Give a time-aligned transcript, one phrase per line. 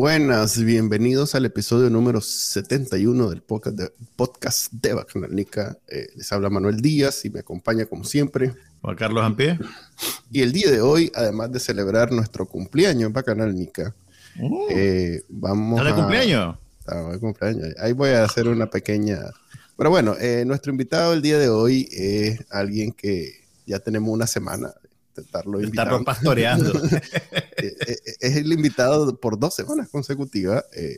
[0.00, 5.76] Buenas, bienvenidos al episodio número 71 del podcast de, podcast de Bacanalnica.
[5.88, 8.54] Eh, les habla Manuel Díaz y me acompaña como siempre.
[8.80, 9.58] Juan Carlos Ampie.
[10.32, 13.94] Y el día de hoy, además de celebrar nuestro cumpleaños en Bacanalnica,
[14.38, 15.96] Uh, eh, vamos ¿Está de a...
[16.02, 16.56] cumpleaños?
[16.86, 17.68] Ah, de cumpleaños.
[17.78, 19.18] Ahí voy a hacer una pequeña...
[19.76, 23.34] Pero bueno, eh, nuestro invitado el día de hoy es alguien que
[23.66, 24.72] ya tenemos una semana
[25.14, 25.88] de invitar.
[25.92, 26.72] Está pastoreando.
[27.62, 30.64] Eh, eh, es el invitado por dos semanas consecutivas.
[30.74, 30.96] Eh,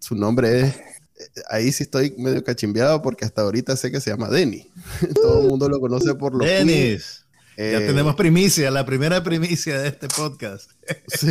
[0.00, 0.74] su nombre es.
[0.74, 4.68] eh, Ahí sí estoy medio cachimbeado porque hasta ahorita sé que se llama Denny.
[5.14, 6.46] Todo el mundo lo conoce por los.
[6.48, 7.24] Denis,
[7.56, 10.68] Eh, ya tenemos primicia, la primera primicia de este podcast.
[11.06, 11.28] sí.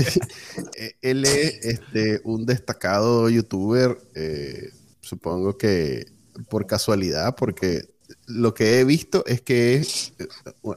[0.77, 3.97] Eh, Él es este, un destacado youtuber.
[4.15, 4.69] eh,
[5.01, 6.05] supongo que
[6.49, 7.92] por casualidad, porque
[8.27, 10.27] lo que he visto es que es eh,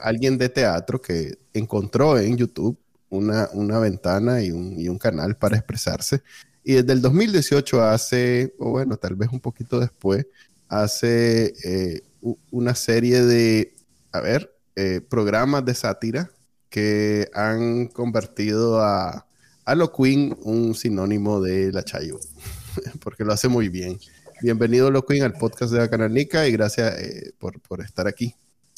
[0.00, 2.78] alguien de teatro que encontró en YouTube
[3.10, 6.22] una, una ventana y un, y un canal para expresarse.
[6.64, 10.26] Y desde el 2018 hace, o bueno, tal vez un poquito después,
[10.68, 12.02] hace eh,
[12.50, 13.74] una serie de,
[14.12, 16.30] a ver, eh, programas de sátira
[16.68, 19.26] que han convertido a,
[19.64, 22.18] a Lo Queen un sinónimo de la Chayo,
[23.00, 23.98] porque lo hace muy bien.
[24.42, 28.34] Bienvenido, Lo Queen, al podcast de Bacananica y gracias eh, por, por estar aquí.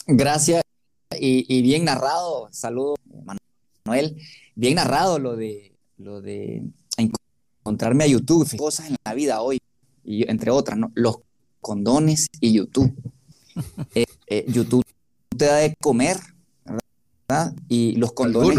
[0.07, 0.63] Gracias
[1.19, 2.49] y, y bien narrado.
[2.53, 2.99] Saludos,
[3.85, 4.17] Manuel.
[4.55, 6.63] Bien narrado lo de lo de
[6.97, 9.61] encontrarme a YouTube, cosas en la vida hoy,
[10.05, 10.91] y entre otras, ¿no?
[10.95, 11.19] Los
[11.61, 12.93] condones y YouTube.
[13.93, 14.85] Eh, eh, YouTube
[15.37, 16.17] te da de comer,
[17.29, 17.53] ¿verdad?
[17.69, 18.57] Y los condones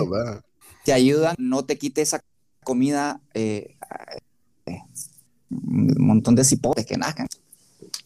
[0.84, 2.19] te ayudan, no te quite esa
[2.66, 3.78] comida, eh,
[5.50, 7.28] un montón de cipotes que nazcan.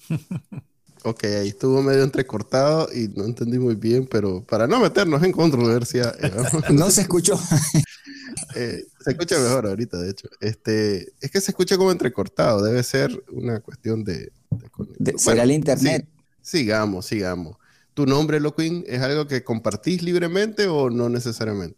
[1.06, 5.34] Ok, ahí estuvo medio entrecortado y no entendí muy bien, pero para no meternos en
[5.34, 6.32] controversia, eh,
[6.74, 7.38] No se escuchó.
[8.56, 10.30] eh, se escucha mejor ahorita, de hecho.
[10.40, 14.32] Este, es que se escucha como entrecortado, debe ser una cuestión de...
[14.52, 15.04] de conexión.
[15.04, 16.08] De- Bueno, será el internet.
[16.42, 17.58] sí, sigamos, sigamos.
[17.94, 21.78] ¿Tu nombre, Loquín, es algo que compartís libremente o no necesariamente?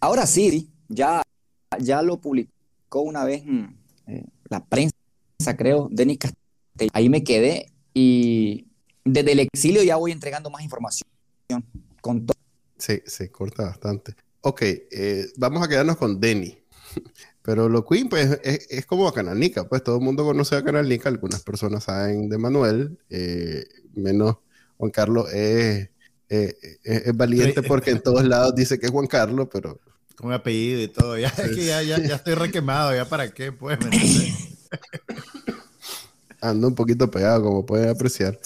[0.00, 1.22] Ahora sí, ya,
[1.80, 3.64] ya lo publicó una vez mm,
[4.48, 4.94] la prensa,
[5.56, 6.90] creo, Denis Castel.
[6.92, 8.66] Ahí me quedé y
[9.04, 11.08] desde el exilio ya voy entregando más información
[12.00, 12.36] con todo.
[12.76, 14.14] Sí, se corta bastante.
[14.42, 16.58] Ok, eh, vamos a quedarnos con Denny.
[17.42, 20.62] Pero lo Queen, pues, es, es como a Cananica, pues todo el mundo conoce a
[20.64, 23.64] Cananica, algunas personas saben de Manuel, eh,
[23.94, 24.36] menos
[24.76, 25.88] Juan Carlos es,
[26.28, 29.80] eh, es- es valiente porque en todos lados dice que es Juan Carlos, pero
[30.18, 31.16] Con apellido y todo.
[31.16, 32.94] Ya, es que ya, ya, ya estoy requemado.
[32.94, 33.52] ¿Ya para qué?
[33.52, 33.78] Pues,
[36.40, 38.38] ando un poquito pegado, como pueden apreciar.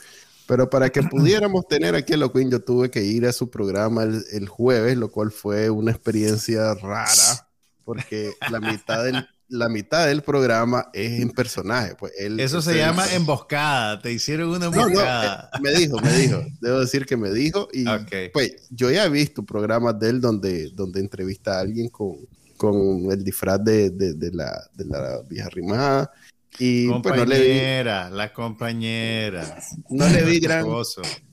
[0.46, 3.48] Pero para que pudiéramos tener aquí a Lo Queen, yo tuve que ir a su
[3.48, 7.48] programa el, el jueves, lo cual fue una experiencia rara,
[7.84, 11.94] porque la mitad del, la mitad del programa es en personaje.
[11.94, 14.00] Pues él, Eso es se llama emboscada.
[14.00, 15.50] Te hicieron una No, no, emboscada.
[15.52, 16.42] eh, me dijo, me dijo.
[16.60, 17.68] Debo decir que me dijo.
[17.72, 17.84] Y
[18.32, 22.16] pues yo ya he visto programas de él donde, donde entrevista a alguien con,
[22.56, 26.10] con el disfraz de, de, de la, de la vieja rimada.
[26.58, 29.58] Y pues no le vi, compañera, la compañera.
[29.90, 30.66] no le vi gran,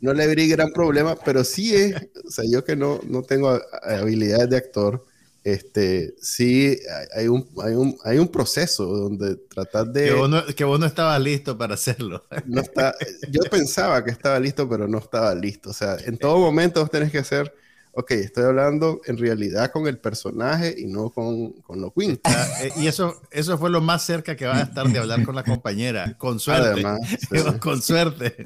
[0.02, 1.94] no le vi gran problema, pero sí es,
[2.26, 5.06] o sea, yo que no, no tengo habilidades de actor,
[5.54, 6.78] este, sí
[7.16, 10.06] hay- un, hay un, hay un proceso donde tratar de...
[10.06, 12.26] Que vos, no, que vos no estabas listo para hacerlo.
[12.46, 12.96] no está,
[13.30, 15.70] yo pensaba que estaba listo, pero no estaba listo.
[15.70, 17.54] O sea, en todo momento vos tenés que hacer,
[17.94, 22.20] ok, estoy hablando en realidad con el personaje y no con, con lo Queen.
[22.24, 25.24] Ah, eh, y eso, eso fue lo más cerca que vas a estar de hablar
[25.26, 26.16] con la compañera.
[26.18, 26.70] Con suerte.
[26.70, 27.00] Además,
[27.32, 28.46] sí, Con suerte.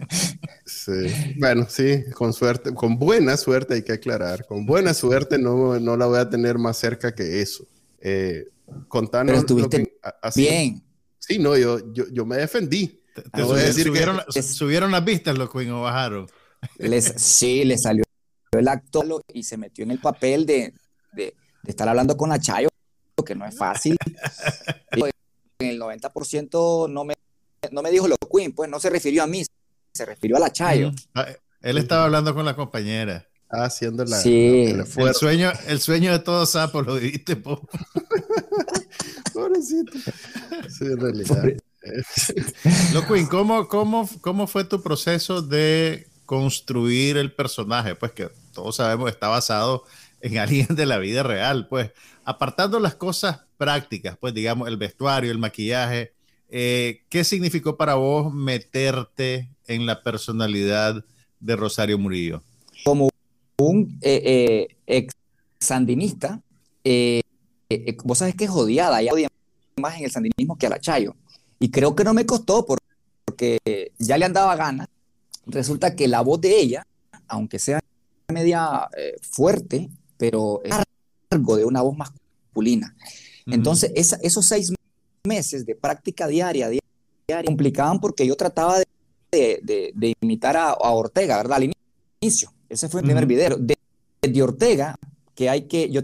[0.66, 1.36] sí.
[1.40, 4.46] Bueno, sí, con suerte, con buena suerte hay que aclarar.
[4.46, 7.66] Con buena suerte no, no la voy a tener más cerca que eso.
[8.02, 8.48] Eh,
[8.88, 10.84] contanos Pero estuviste que- así- Bien.
[11.20, 13.00] Sí, no, yo, yo, yo me defendí.
[13.16, 15.72] Te- te No voy a subi- decir que- subieron, es- subieron las vistas los Queen
[15.72, 16.28] o bajaron.
[16.78, 18.03] Les, sí, le salió
[18.60, 20.74] el actor y se metió en el papel de,
[21.14, 22.68] de- de estar hablando con la Chayo,
[23.26, 23.96] que no es fácil.
[25.60, 27.14] Y en el 90% no me,
[27.72, 29.46] no me dijo lo Queen, pues no se refirió a mí,
[29.94, 30.92] se refirió a la Chayo.
[31.16, 31.28] Ah,
[31.62, 33.26] Él estaba hablando con la compañera.
[33.44, 34.66] Estaba haciendo la, Sí.
[34.98, 37.62] el sueño, el sueño de todo sapo lo viviste, po.
[39.34, 39.94] Pobrecito.
[40.70, 41.44] Sí, en realidad.
[42.94, 47.96] Loquín, ¿cómo, cómo, ¿cómo fue tu proceso de construir el personaje?
[47.96, 49.84] Pues que todos sabemos que está basado
[50.22, 51.68] en alguien de la vida real.
[51.68, 51.92] Pues
[52.24, 56.14] apartando las cosas prácticas, pues digamos el vestuario, el maquillaje,
[56.50, 61.04] eh, ¿qué significó para vos meterte en la personalidad
[61.40, 62.44] de Rosario Murillo?
[62.84, 63.10] Como
[63.58, 65.14] un eh, eh, ex
[65.60, 66.42] sandinista,
[68.04, 69.30] vos sabes que es odiada, ella odia
[69.78, 71.16] más en el sandinismo que a la Chayo.
[71.60, 74.88] Y creo que no me costó porque ya le andaba ganas.
[75.46, 76.86] Resulta que la voz de ella,
[77.28, 77.80] aunque sea
[78.28, 78.88] media
[79.22, 80.62] fuerte, pero
[81.30, 82.96] largo de una voz masculina.
[83.46, 84.74] Entonces, esos seis
[85.24, 88.82] meses de práctica diaria, diaria, complicaban porque yo trataba
[89.32, 91.58] de, imitar a, Ortega, ¿verdad?
[91.58, 91.74] Al
[92.22, 92.54] inicio.
[92.70, 93.58] Ese fue el primer video.
[93.58, 93.78] De,
[94.22, 94.96] de, Ortega,
[95.36, 96.02] que hay que, yo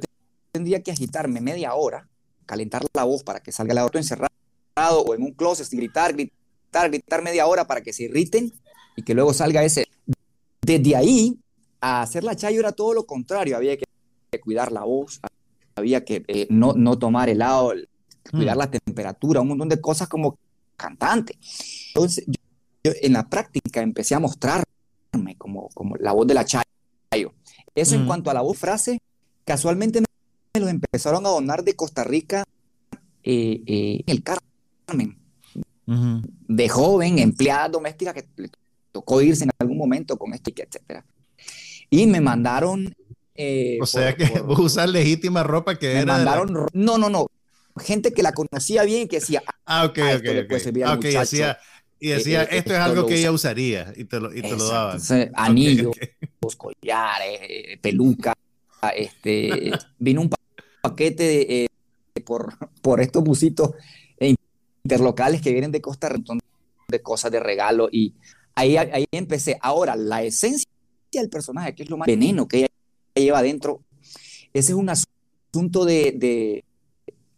[0.51, 2.07] tendría que agitarme media hora,
[2.45, 4.29] calentar la voz para que salga el auto encerrado
[4.75, 8.51] o en un closet, gritar, gritar, gritar media hora para que se irriten
[8.95, 9.87] y que luego salga ese.
[10.61, 11.39] Desde ahí
[11.81, 13.85] a hacer la chayo era todo lo contrario, había que
[14.39, 15.19] cuidar la voz,
[15.75, 17.73] había que eh, no, no tomar helado,
[18.31, 18.59] cuidar mm.
[18.59, 20.37] la temperatura, un montón de cosas como
[20.75, 21.37] cantante.
[21.89, 24.65] Entonces, yo, en la práctica empecé a mostrarme
[25.37, 27.33] como, como la voz de la Chayo.
[27.75, 28.07] Eso en mm.
[28.07, 28.99] cuanto a la voz frase,
[29.45, 32.43] casualmente me los empezaron a donar de Costa Rica
[33.23, 35.17] eh, eh, el Carmen.
[36.47, 38.51] De joven, empleada doméstica que le
[38.91, 41.03] tocó irse en algún momento con esto y etcétera.
[41.89, 42.93] Y me mandaron
[43.41, 46.05] eh, o sea que usar legítima ropa que era.
[46.05, 47.27] Mandaron, No, no, no.
[47.77, 49.41] Gente que la conocía bien y que decía.
[49.65, 50.19] Ah, ok, ah, ok.
[50.19, 50.81] okay.
[50.83, 51.57] Ah, okay decía,
[52.01, 54.57] y decía, eh, eh, esto es algo que ella usaría y te lo, y te
[54.57, 54.99] lo daban.
[55.35, 55.95] Anillos,
[56.57, 58.33] collares, peluca.
[58.93, 60.29] Este, vino un
[60.81, 61.69] paquete de,
[62.25, 63.71] por, por estos busitos
[64.83, 66.33] interlocales que vienen de Costa Rica,
[66.89, 67.87] de cosas de regalo.
[67.89, 68.15] Y
[68.55, 69.57] ahí, ahí empecé.
[69.61, 70.69] Ahora, la esencia
[71.11, 72.67] del personaje, que es lo más veneno que ella
[73.15, 73.81] lleva adentro,
[74.53, 76.63] ese es un asunto de,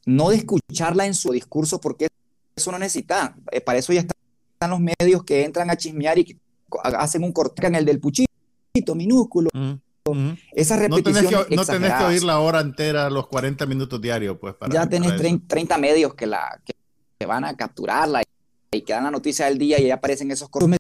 [0.05, 2.07] no de escucharla en su discurso, porque
[2.55, 3.35] eso no necesita.
[3.51, 6.37] Eh, para eso ya están los medios que entran a chismear y que
[6.83, 8.27] hacen un corte en el del puchito
[8.95, 9.49] minúsculo.
[10.53, 11.45] Esa repetición.
[11.49, 14.55] No tenés, que, oír la hora entera, los 40 minutos diarios, pues.
[14.55, 15.13] Para, ya tenés
[15.47, 18.23] 30, medios que, la, que, van a capturarla
[18.71, 20.79] y, que dan la noticia del día y ahí aparecen esos cortes.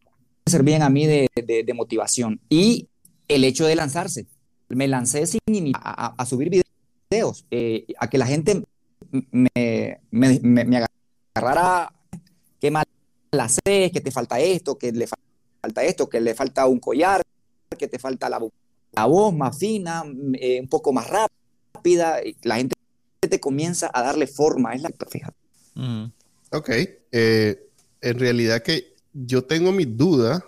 [0.51, 2.41] Me servían a mí de, de motivación.
[2.49, 2.89] Y
[3.27, 4.27] el hecho de lanzarse
[4.75, 6.63] me lancé sin a, subir
[7.09, 8.63] videos, eh, a que la gente
[9.31, 10.87] me, me,
[11.35, 11.93] agarrara,
[12.59, 12.85] qué mal
[13.31, 15.07] la sé, que te falta esto, que le
[15.61, 17.21] falta esto, que le falta un collar,
[17.77, 18.39] que te falta la,
[18.93, 20.03] la voz más fina,
[20.33, 22.19] eh, un poco más rápida.
[22.43, 22.75] La gente
[23.19, 25.35] te comienza a darle forma, es la fíjate.
[26.51, 26.69] Ok,
[27.11, 27.69] eh,
[28.01, 30.43] en realidad que yo tengo mis dudas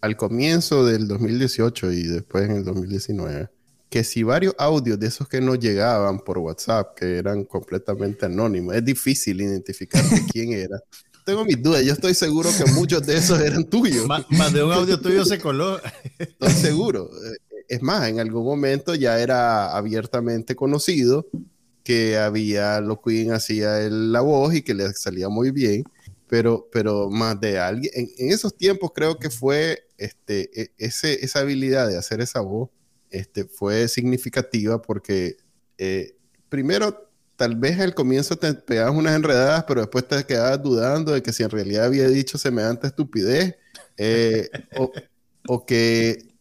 [0.00, 3.48] al comienzo del 2018 y después en el 2019,
[3.88, 8.74] que si varios audios de esos que nos llegaban por WhatsApp, que eran completamente anónimos,
[8.74, 10.80] es difícil identificar quién era.
[11.24, 14.06] Tengo mis dudas, yo estoy seguro que muchos de esos eran tuyos.
[14.06, 15.80] Más, de un audio tuyo se coló.
[16.18, 17.10] Estoy seguro.
[17.68, 21.28] Es más, en algún momento ya era abiertamente conocido
[21.84, 25.84] que había lo Queen hacía la voz y que le salía muy bien
[26.32, 27.92] pero, pero más de alguien.
[27.94, 32.70] En, esos tiempos creo que fue este, e, ese, esa habilidad de hacer esa voz
[33.10, 35.36] este, fue significativa porque
[35.76, 36.16] eh,
[36.48, 41.22] primero tal vez al comienzo te pegabas unas enredadas, pero después te quedabas dudando de
[41.22, 43.56] que si en realidad había dicho semejante estupidez
[43.98, 44.48] eh,
[44.78, 44.90] o,
[45.48, 46.32] o, que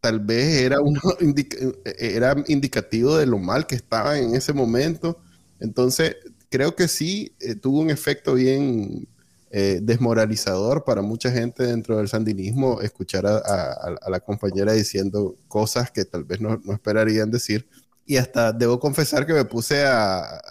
[0.00, 1.00] tal vez era, uno
[1.98, 5.18] era indicativo de lo mal que estaba en ese momento.
[5.58, 6.14] Entonces,
[6.54, 9.08] creo que sí eh, tuvo un efecto bien,
[9.56, 16.04] eh, desmoralizador para mucha gente dentro del sandinismo escuchar a, la compañera diciendo cosas que
[16.04, 17.68] tal vez no, esperarían decir.
[18.04, 20.42] Y hasta debo confesar que me puse a,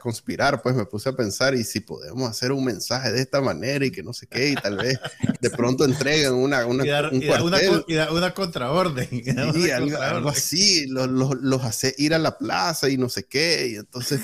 [0.00, 3.86] conspirar, pues me puse a pensar, y si podemos hacer un mensaje de esta manera
[3.86, 4.98] y que no sé qué, y tal vez
[5.40, 9.08] de pronto entregan una, una, una, contraorden.
[9.12, 13.76] Y algo, así, los, los hace ir a la plaza y no sé qué, y
[13.76, 14.20] entonces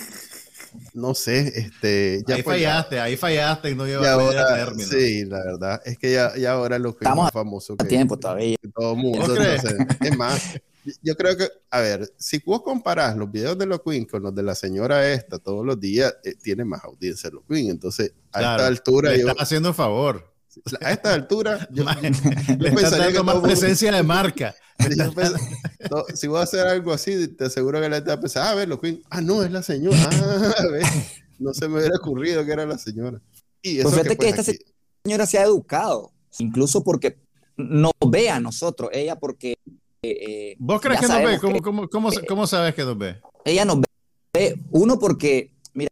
[0.92, 2.22] no sé, este...
[2.26, 4.88] Ya ahí fallaste, ahí fallaste y no llevas a término.
[4.88, 7.86] Sí, la verdad, es que ya, ya ahora lo que Estamos es famoso que...
[7.86, 8.56] tiempo todavía.
[8.74, 10.60] todo mundo, es más,
[11.02, 14.34] yo creo que, a ver, si vos comparás los videos de los Queen con los
[14.34, 18.40] de la señora esta todos los días, eh, tiene más audiencia los Queen, entonces a
[18.40, 19.10] esta altura...
[19.10, 20.33] Le estás haciendo un favor.
[20.80, 21.84] A esta altura, yo,
[22.58, 24.54] le estás dando más presencia de marca.
[26.14, 28.50] si voy a hacer algo así, te aseguro que la gente va a pensar, ah,
[28.50, 30.84] a ver, los Queen, ah, no, es la señora, ah, a ver.
[31.38, 33.20] no se me hubiera ocurrido que era la señora.
[33.62, 34.64] Y pues fíjate que, pues, esta
[35.04, 37.18] señora se ha educado, incluso porque
[37.56, 39.56] nos ve a nosotros, ella porque...
[40.02, 41.38] Eh, ¿Vos crees que nos ve?
[41.40, 43.16] ¿Cómo, cómo, cómo, cómo, sabes que nos ve?
[43.44, 43.80] Ella nos
[44.34, 45.90] ve, uno porque, mira,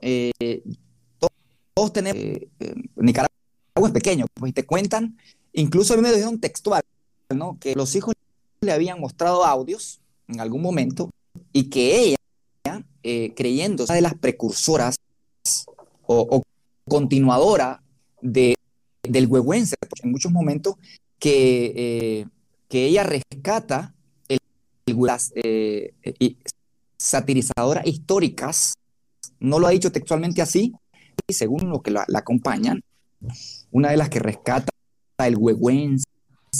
[0.00, 0.62] eh,
[1.74, 2.48] todos, tenemos, eh,
[3.86, 5.16] Es pequeño, pues te cuentan,
[5.52, 6.82] incluso a mí me dijeron textual,
[7.34, 7.58] ¿no?
[7.60, 8.14] que los hijos
[8.60, 11.10] le habían mostrado audios en algún momento
[11.52, 14.96] y que ella, eh, creyendo de las precursoras
[16.06, 16.42] o,
[16.88, 17.82] continuadora
[18.20, 18.56] de,
[19.02, 20.74] del huehuense, en muchos momentos,
[21.18, 22.26] que, eh,
[22.68, 23.94] que ella rescata
[24.28, 24.40] el,
[24.86, 25.92] las eh,
[26.98, 28.74] satirizadoras históricas,
[29.38, 30.74] no lo ha dicho textualmente así,
[31.26, 32.82] y según lo que la, acompañan,
[33.70, 34.72] una de las que rescata
[35.18, 36.04] el huehuense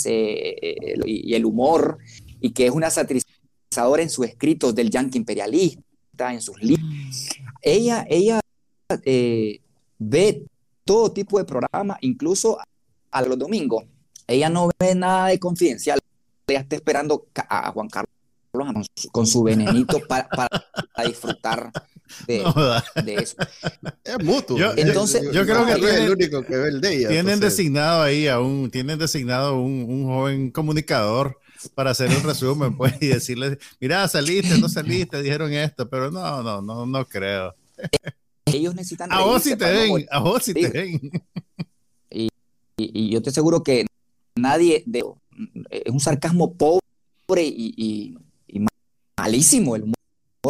[0.05, 1.99] y el humor,
[2.41, 6.85] y que es una satirizadora en sus escritos del yankee imperialista, en sus libros.
[7.63, 8.41] Ella, ella
[9.05, 9.61] eh,
[9.99, 10.45] ve
[10.85, 12.59] todo tipo de programas, incluso
[13.11, 13.85] a los domingos.
[14.27, 15.99] Ella no ve nada de confidencial.
[16.47, 18.11] Ella está esperando a Juan Carlos
[19.13, 20.29] con su venenito para,
[21.07, 21.73] disfrutar
[22.27, 23.37] de, eso.
[24.05, 24.59] Es mutuo.
[24.77, 27.09] entonces, yo, creo que tienen, el único que ve el de ella.
[27.09, 31.39] Tienen designado ahí a un, tienen designado un, un, joven comunicador
[31.75, 36.43] para hacer el resumen, pues, y decirle, mira, saliste, no saliste, dijeron esto, pero no,
[36.43, 37.55] no, no, no creo.
[38.47, 39.13] Ellos necesitan.
[39.13, 41.11] A vos sí te ven, a vos sí te ven.
[42.11, 42.29] Y,
[42.77, 43.87] y, yo te aseguro que
[44.35, 45.05] nadie, de,
[45.71, 48.67] es un sarcasmo pobre y, y,
[49.17, 50.00] malísimo el humor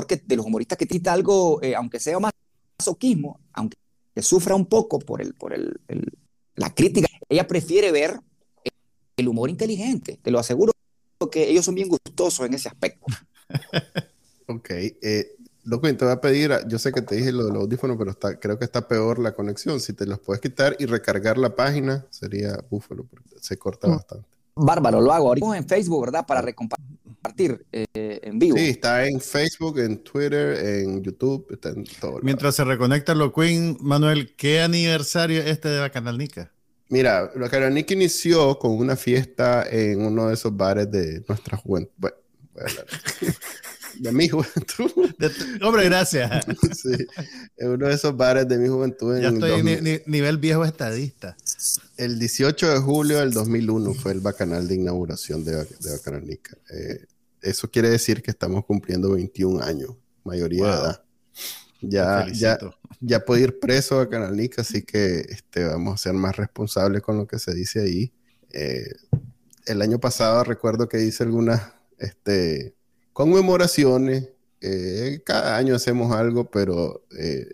[0.07, 2.33] que, de los humoristas que tita algo, eh, aunque sea más
[2.79, 3.77] masoquismo, aunque
[4.17, 5.81] sufra un poco por, el, por el,
[6.57, 8.21] la crítica, ella prefiere ver
[9.17, 10.73] el humor inteligente, te lo aseguro
[11.31, 13.07] que ellos son bien gustosos en ese aspecto.
[14.47, 14.71] ok.
[14.71, 18.11] Eh, loco, te voy a pedir, yo sé que te dije lo del audífono, pero
[18.11, 19.81] está, creo que está peor la conexión.
[19.81, 23.91] Si te los puedes quitar y recargar la página, sería búfalo, porque se corta mm.
[23.91, 24.29] bastante.
[24.55, 26.27] Bárbaro, lo hago ahorita en Facebook, ¿verdad?
[26.27, 28.57] Para recompartir eh, en vivo.
[28.57, 32.19] Sí, está en Facebook, en Twitter, en YouTube, está en todo.
[32.23, 36.53] Mientras se reconecta lo Queen, Manuel, ¿qué aniversario este de la Canal Nica?
[36.89, 41.93] Mira, la Caranica inició con una fiesta en uno de esos bares de nuestra juventud.
[41.97, 42.17] Bueno,
[42.53, 42.87] voy a hablar.
[43.99, 44.91] de mi juventud.
[45.63, 46.45] hombre, gracias.
[46.75, 47.07] sí,
[47.57, 49.19] en uno de esos bares de mi juventud.
[49.21, 51.37] Ya estoy en nivel viejo estadista.
[51.97, 56.57] El 18 de julio del 2001 fue el bacanal de inauguración de, de Bacananica.
[56.71, 57.07] Eh,
[57.43, 59.91] eso quiere decir que estamos cumpliendo 21 años,
[60.25, 61.05] mayoría de edad.
[61.83, 62.59] Ya, ya,
[63.01, 67.17] ya puedo ir preso a Canalnica, así que este, vamos a ser más responsables con
[67.17, 68.13] lo que se dice ahí.
[68.53, 68.93] Eh,
[69.67, 72.75] el año pasado recuerdo que hice algunas este,
[73.13, 74.31] conmemoraciones.
[74.61, 77.47] Eh, cada año hacemos algo, pero eh,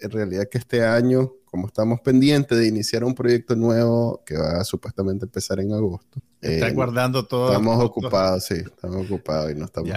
[0.00, 4.60] en realidad que este año, como estamos pendientes de iniciar un proyecto nuevo que va
[4.60, 6.20] a supuestamente empezar en agosto.
[6.40, 7.48] Está guardando todo.
[7.48, 9.90] Estamos ocupados, sí, estamos ocupados y no estamos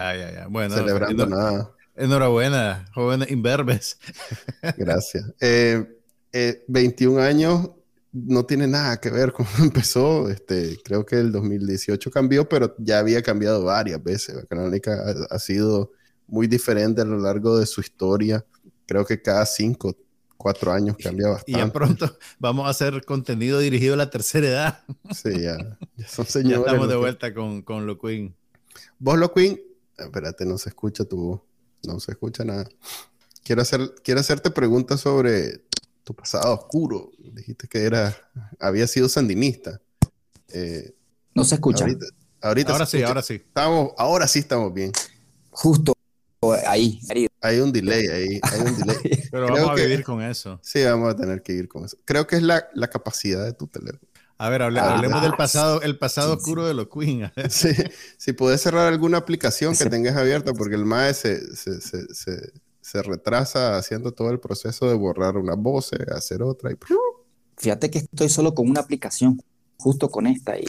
[0.73, 1.71] celebrando nada.
[1.95, 3.99] Enhorabuena, jóvenes imberbes.
[4.77, 5.25] Gracias.
[5.39, 5.95] 21 eh,
[6.33, 7.69] eh, años
[8.13, 10.29] no tiene nada que ver con cómo empezó.
[10.29, 14.35] Este, creo que el 2018 cambió, pero ya había cambiado varias veces.
[14.35, 15.91] La canónica ha, sido
[16.27, 18.45] muy diferente a lo largo de su historia.
[18.85, 19.95] Creo que cada cinco,
[20.37, 21.51] cuatro años cambia bastante.
[21.51, 24.83] Y ya pronto vamos a hacer contenido dirigido a la tercera edad.
[25.11, 26.59] Sí, ya, ya son señores.
[26.59, 28.35] Ya estamos de vuelta con, con Lo Queen.
[28.99, 29.59] Vos, Lo Queen,
[29.97, 31.41] espérate, no se escucha tu voz.
[31.83, 32.69] No se escucha nada.
[33.43, 35.63] Quiero, hacer, quiero hacerte preguntas sobre
[36.03, 37.11] tu pasado oscuro.
[37.17, 38.15] Dijiste que era,
[38.59, 39.81] había sido sandinista.
[40.49, 40.95] Eh,
[41.33, 41.85] no se escucha.
[42.41, 43.35] Ahorita, ahora sí, ahora sí.
[43.35, 44.91] Estamos, ahora sí estamos bien.
[45.51, 45.93] Justo
[46.65, 46.99] ahí.
[47.41, 48.39] Hay un delay ahí.
[48.41, 48.97] Hay un delay.
[49.31, 50.59] Pero vamos a vivir con eso.
[50.63, 51.97] Sí, vamos a tener que vivir con eso.
[52.05, 54.11] Creo que es la, la capacidad de tu teléfono.
[54.41, 57.31] A ver, ah, hablemos del pasado, el pasado oscuro de los Queen.
[57.49, 57.69] Sí,
[58.17, 62.51] si puedes cerrar alguna aplicación que tengas abierta, porque el MAE se, se, se, se,
[63.03, 66.75] retrasa haciendo todo el proceso de borrar una voz, hacer otra y...
[67.57, 69.39] Fíjate que estoy solo con una aplicación,
[69.77, 70.65] justo con esta y...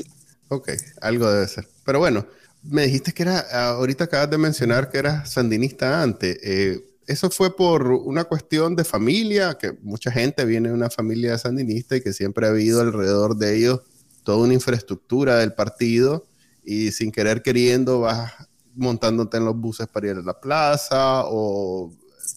[0.48, 1.66] Ok, algo debe ser.
[1.84, 2.26] Pero bueno,
[2.62, 3.40] me dijiste que era,
[3.70, 6.38] ahorita acabas de mencionar que eras sandinista antes.
[6.42, 11.38] Eh, eso fue por una cuestión de familia, que mucha gente viene de una familia
[11.38, 13.80] sandinista y que siempre ha habido alrededor de ellos
[14.22, 16.26] toda una infraestructura del partido
[16.64, 18.32] y sin querer queriendo vas
[18.74, 21.92] montándote en los buses para ir a la plaza o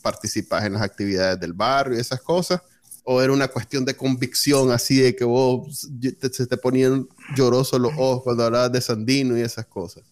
[0.05, 2.61] participas en las actividades del barrio y esas cosas.
[3.03, 5.89] O era una cuestión de convicción así de que vos
[6.31, 10.03] se te ponían llorosos los ojos cuando hablabas de Sandino y esas cosas.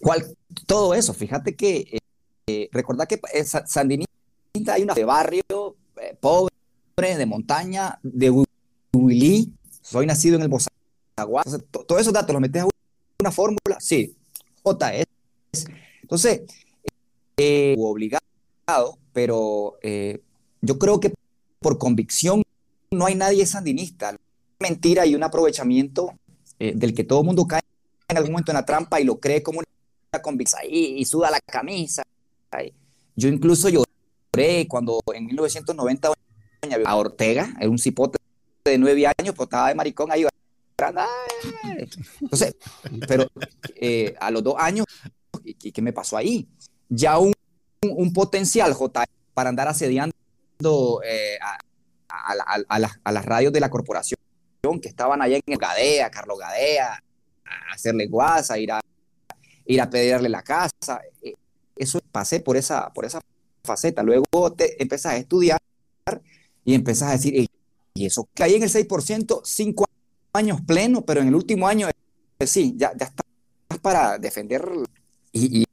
[0.00, 0.34] ¿Cuál?
[0.66, 1.98] Todo eso, fíjate que eh,
[2.46, 3.20] eh, recordad que
[3.66, 4.06] sandinismo
[4.54, 6.50] sandinista, hay una de barrio, eh, pobre,
[6.96, 8.44] de montaña, de
[8.94, 9.52] Huilí,
[9.82, 11.42] soy nacido en el Bozaguá.
[11.70, 12.68] todos esos datos los metes a
[13.20, 14.16] una fórmula, sí,
[14.64, 15.66] JS.
[16.02, 16.42] Entonces,
[17.36, 20.22] eh, obligado, pero eh,
[20.60, 21.12] yo creo que
[21.60, 22.42] por convicción
[22.90, 24.16] no hay nadie sandinista.
[24.58, 26.12] Mentira y un aprovechamiento
[26.58, 27.62] eh, del que todo mundo cae
[28.08, 31.30] en algún momento en la trampa y lo cree como una convicción y, y suda
[31.30, 32.02] la camisa.
[33.16, 36.12] Yo incluso lloré cuando en 1990
[36.84, 38.18] a Ortega, era un cipote
[38.64, 40.24] de nueve años, pues estaba de maricón ahí.
[42.20, 42.56] Entonces,
[43.06, 43.26] pero
[43.76, 44.86] eh, a los dos años,
[45.72, 46.48] ¿qué, me pasó ahí?
[46.88, 47.31] Ya un,
[47.82, 50.14] un potencial J para andar asediando
[51.04, 51.38] eh,
[52.08, 54.18] a, las, radios de la corporación
[54.80, 56.92] que estaban allá en Gadea, Carlos Gadea,
[57.44, 58.80] a hacerle guasa, ir a,
[59.66, 61.00] ir a pedirle la casa.
[61.20, 61.34] Eh,
[61.76, 63.20] eso pasé por esa, por esa
[63.64, 64.02] faceta.
[64.02, 65.58] Luego te empezás a estudiar
[66.64, 67.48] y empezás a decir,
[67.94, 69.86] y eso caí en el 6%, cinco
[70.32, 73.12] años pleno, pero en el último año, eh, sí, ya, ya
[73.80, 74.64] para defender.
[75.32, 75.64] Y,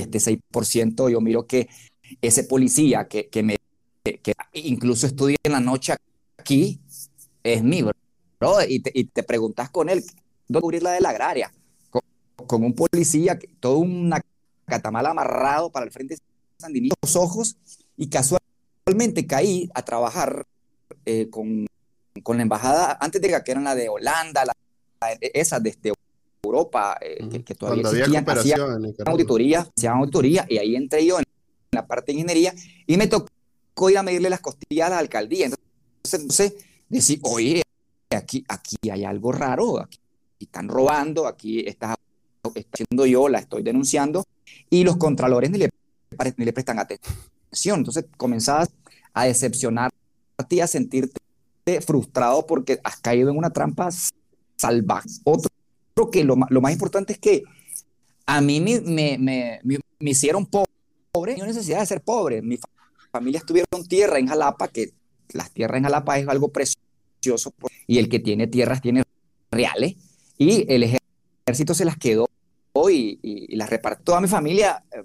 [0.00, 1.68] este 6%, yo miro que
[2.20, 3.56] ese policía que, que me
[4.04, 5.94] que incluso estudia en la noche
[6.36, 6.80] aquí,
[7.42, 7.92] es mi bro.
[8.68, 10.04] Y te, y te preguntas con él,
[10.48, 11.52] ¿dónde cubrir la de la agraria?
[12.46, 14.20] Con, un policía, todo una
[14.66, 17.56] catamal amarrado para el frente de los ojos,
[17.96, 20.44] y casualmente caí a trabajar
[21.04, 21.66] eh, con,
[22.24, 24.54] con, la embajada, antes de que eran la de Holanda, la,
[25.20, 25.70] esas de
[26.52, 28.60] Europa, eh, que, todavía existían, hacían
[29.06, 31.24] auditoría, hacían auditoría, y ahí entré yo en
[31.72, 32.54] la parte de ingeniería,
[32.86, 35.46] y me tocó ir a medirle las costillas a la alcaldía.
[35.46, 36.54] Entonces, entonces
[36.88, 37.62] decir, oye,
[38.10, 39.98] aquí, aquí hay algo raro, aquí
[40.38, 41.94] están robando, aquí está,
[42.44, 44.24] haciendo yo, la estoy denunciando,
[44.68, 45.70] y los contralores ni le,
[46.36, 47.78] ni le prestan atención.
[47.78, 48.68] Entonces comenzabas
[49.14, 49.96] a decepcionarte
[50.50, 51.18] y a sentirte
[51.86, 53.88] frustrado porque has caído en una trampa
[54.56, 55.08] salvaje.
[55.24, 55.48] Otro
[56.10, 57.42] que lo, lo más importante es que
[58.26, 59.60] a mí me, me, me,
[59.98, 62.42] me hicieron pobre, no necesidad de ser pobre.
[62.42, 62.58] Mi
[63.10, 64.92] familias tuvieron tierra en Jalapa, que
[65.32, 67.52] las tierras en Jalapa es algo precioso,
[67.86, 69.02] y el que tiene tierras tiene
[69.50, 69.96] reales,
[70.38, 70.98] y el
[71.46, 72.28] ejército se las quedó
[72.90, 75.02] y, y, las repartió toda mi familia eh,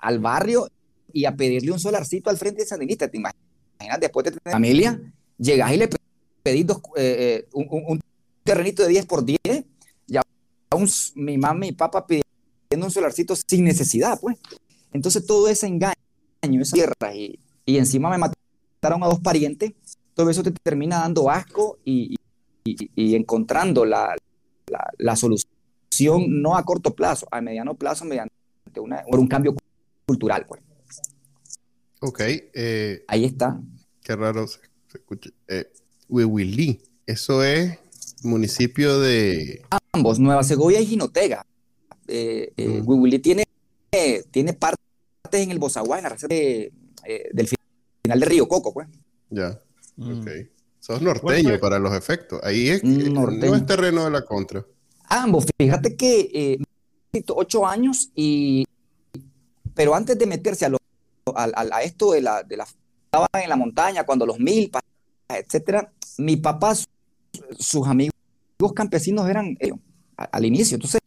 [0.00, 0.68] al barrio
[1.12, 3.08] y a pedirle un solarcito al frente de Sandinista.
[3.08, 5.00] ¿Te imaginas después de tener familia?
[5.38, 5.88] Llegás y le
[6.42, 6.66] pedís
[6.96, 8.00] eh, eh, un,
[8.42, 9.62] terrenito de 10 por 10, ya
[10.82, 14.36] un, mi mamá y mi papá pidiendo un solarcito sin necesidad, pues.
[14.92, 15.94] Entonces todo ese engaño,
[16.42, 19.72] esa tierra y, y encima me mataron a dos parientes,
[20.14, 22.16] todo eso te termina dando asco y,
[22.94, 24.14] encontrando la,
[25.16, 28.32] solución no a corto plazo, a mediano plazo mediante
[28.78, 29.54] una, por un cambio
[30.06, 30.46] cultural.
[30.46, 30.62] Pues.
[32.00, 32.20] Ok.
[32.20, 33.60] Eh, Ahí está.
[34.02, 34.60] Qué raro se,
[34.94, 35.30] escucha.
[35.48, 35.70] Eh,
[37.06, 37.78] eso es
[38.22, 39.62] municipio de...
[39.92, 41.44] Ambos, Nueva Segovia y Jinotega.
[42.08, 43.44] Eh, eh tiene,
[44.30, 44.80] tiene partes
[45.32, 46.72] en el Bozaguá, en la reserva de
[47.04, 48.88] eh, del final de Río Coco, pues.
[49.30, 49.60] Ya,
[49.96, 50.20] mm.
[50.20, 50.28] ok.
[50.78, 52.40] Sos norteño pues, para los efectos.
[52.42, 54.64] Ahí es, no es terreno de la contra.
[55.08, 58.64] Ambos, fíjate que eh, ocho años y
[59.74, 60.78] pero antes de meterse a, lo,
[61.34, 62.66] a, esto de la, de la
[63.04, 64.70] estaba en la montaña cuando los mil
[65.28, 66.74] etcétera, mi papá
[67.58, 68.11] sus amigos
[68.70, 69.78] campesinos eran ellos
[70.16, 71.00] al inicio, entonces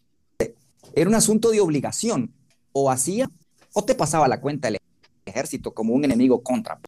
[0.94, 2.34] era un asunto de obligación,
[2.78, 3.30] o hacía
[3.74, 4.78] o te pasaba la cuenta el
[5.26, 6.80] ejército como un enemigo contra.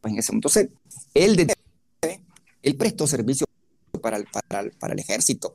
[0.00, 0.70] Pues en ese, entonces,
[1.12, 1.54] él, de,
[2.62, 3.46] él prestó servicio
[4.00, 5.54] para el, para, el, ejército.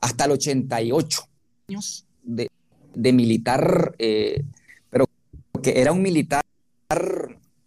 [0.00, 1.22] Hasta el 88
[1.68, 2.48] años de,
[2.94, 4.44] de militar, eh,
[4.90, 5.06] pero
[5.62, 6.44] que era un militar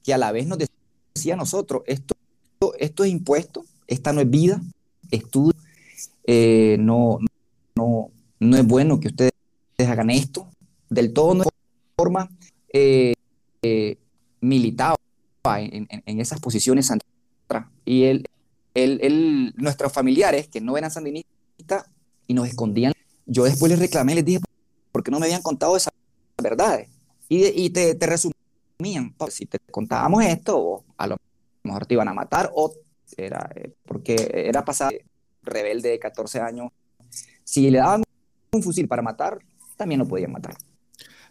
[0.03, 0.59] que a la vez nos
[1.13, 2.15] decía a nosotros, esto,
[2.77, 4.61] esto es impuesto, esta no es vida,
[5.11, 5.58] estudio,
[6.31, 7.17] eh, no,
[7.75, 9.33] no, no es bueno que ustedes
[9.79, 10.47] hagan esto,
[10.87, 11.49] del todo no es
[11.97, 12.29] forma.
[12.71, 13.15] Eh,
[13.63, 13.97] eh,
[14.39, 14.95] militaba
[15.57, 16.91] en, esas posiciones
[17.83, 18.29] y él,
[18.75, 21.89] él, nuestros familiares que no eran sandinistas
[22.27, 22.93] y nos escondían,
[23.25, 24.39] yo después les reclamé, les dije,
[24.91, 25.91] ¿por qué no me habían contado esas
[26.41, 26.89] verdades?
[27.27, 31.17] Y, y te, te, resumían, si te contábamos esto, a lo
[31.63, 32.71] mejor te iban a matar, o
[33.17, 34.93] era, eh, porque era pasar
[35.49, 36.69] rebelde de 14 años,
[37.43, 38.03] si le daban
[38.51, 39.39] un fusil para matar,
[39.75, 40.55] también lo podían matar.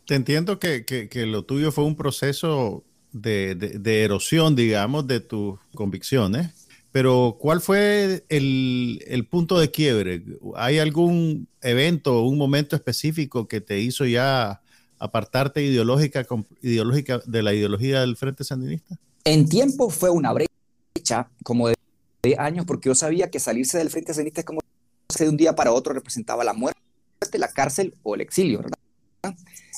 [0.06, 5.58] Te entiendo que, que, lo tuyo fue un proceso de, de, erosión, digamos, de tus
[5.74, 10.24] convicciones, pero ¿cuál fue el, el, punto de quiebre?
[10.56, 14.62] ¿Hay algún evento o un momento específico que te hizo ya
[14.98, 16.26] apartarte ideológica,
[16.62, 18.98] ideológica de la ideología del Frente Sandinista?
[19.24, 21.74] En tiempo fue una brecha como de,
[22.38, 24.60] años, porque yo sabía que salirse del Frente Sandinista es como
[25.18, 26.78] de un día para otro representaba la muerte,
[27.34, 28.62] la cárcel o el exilio.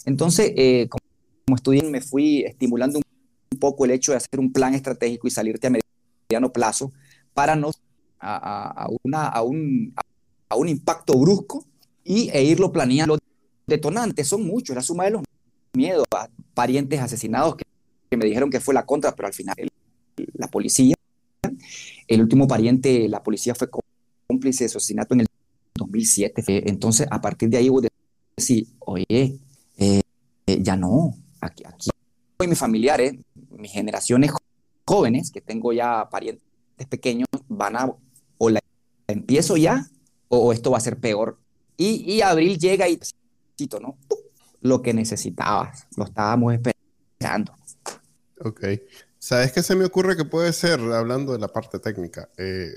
[0.04, 1.02] Entonces, eh, como,
[1.46, 5.30] como estudié, me fui estimulando un poco el hecho de hacer un plan estratégico y
[5.30, 6.92] salirte a mediano plazo
[7.32, 7.70] para no
[8.20, 8.88] a
[9.42, 11.64] un impacto brusco
[12.04, 13.14] y, e irlo planeando.
[13.14, 13.22] Los
[13.66, 15.22] detonantes son muchos, la suma de los
[15.72, 17.64] miedos a parientes asesinados que,
[18.16, 19.56] me dijeron que fue la contra, pero al final
[20.34, 20.96] la policía,
[22.10, 23.68] el último pariente, la policía fue
[24.26, 25.26] cómplice de su asesinato en el
[25.74, 26.68] 2007.
[26.68, 27.86] Entonces, a partir de ahí vos
[28.36, 29.38] decís, oye,
[29.78, 30.02] eh,
[30.46, 31.90] ya no, aquí, aquí
[32.48, 33.14] mis familiares,
[33.50, 34.32] mis generaciones
[34.84, 36.42] jóvenes, que tengo ya parientes
[36.88, 37.92] pequeños, van a,
[38.38, 38.60] o la
[39.06, 39.86] empiezo ya,
[40.28, 41.38] o esto va a ser peor.
[41.76, 42.98] Y, y abril llega y,
[43.80, 43.96] ¿no?
[44.62, 47.54] Lo que necesitabas, lo estábamos esperando.
[48.40, 48.64] Ok.
[49.20, 52.30] ¿Sabes qué se me ocurre que puede ser, hablando de la parte técnica?
[52.38, 52.72] Eh,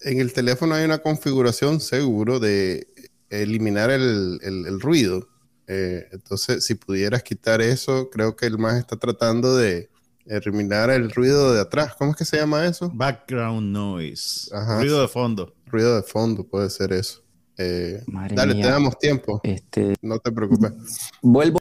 [0.00, 2.86] en el teléfono hay una configuración seguro de
[3.28, 5.28] eliminar el, el, ruido.
[5.66, 9.90] Eh, entonces, si pudieras quitar eso, creo que el más está tratando de
[10.24, 11.94] eliminar el ruido de atrás.
[11.98, 12.90] ¿Cómo es que se llama eso?
[12.94, 14.50] Background noise.
[14.78, 15.54] Ruido de fondo.
[15.66, 17.22] Ruido de fondo puede ser eso.
[17.58, 18.02] Eh,
[18.32, 19.42] dale, te damos tiempo.
[19.44, 20.72] Este, no te preocupes.
[21.20, 21.58] Vuelvo,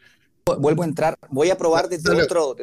[0.58, 1.20] vuelvo a entrar.
[1.30, 2.56] Voy a probar desde otro,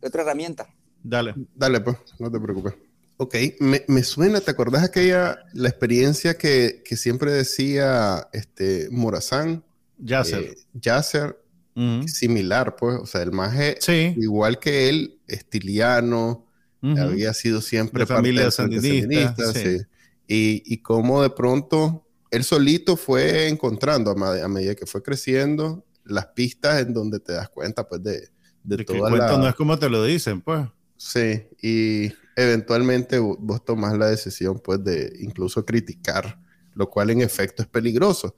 [0.00, 0.68] otra herramienta.
[1.02, 1.34] Dale.
[1.54, 2.74] Dale, pues, no te preocupes.
[3.16, 9.62] Ok, me, me suena, ¿te acordás aquella, la experiencia que, que siempre decía este Morazán?
[9.98, 11.36] Yasser.
[11.74, 13.78] Eh, similar, pues, o sea, el maje,
[14.16, 16.46] igual que él, estiliano,
[16.82, 19.78] había sido siempre de familia sandinista, sí.
[20.26, 26.26] Y, y cómo de pronto él solito fue encontrando a, medida que fue creciendo las
[26.28, 28.28] pistas en donde te das cuenta, pues, de,
[28.64, 30.66] de, toda que el cuento no es como te lo dicen, pues.
[31.04, 36.38] Sí, y eventualmente vos tomás la decisión, pues, de incluso criticar,
[36.74, 38.36] lo cual en efecto es peligroso.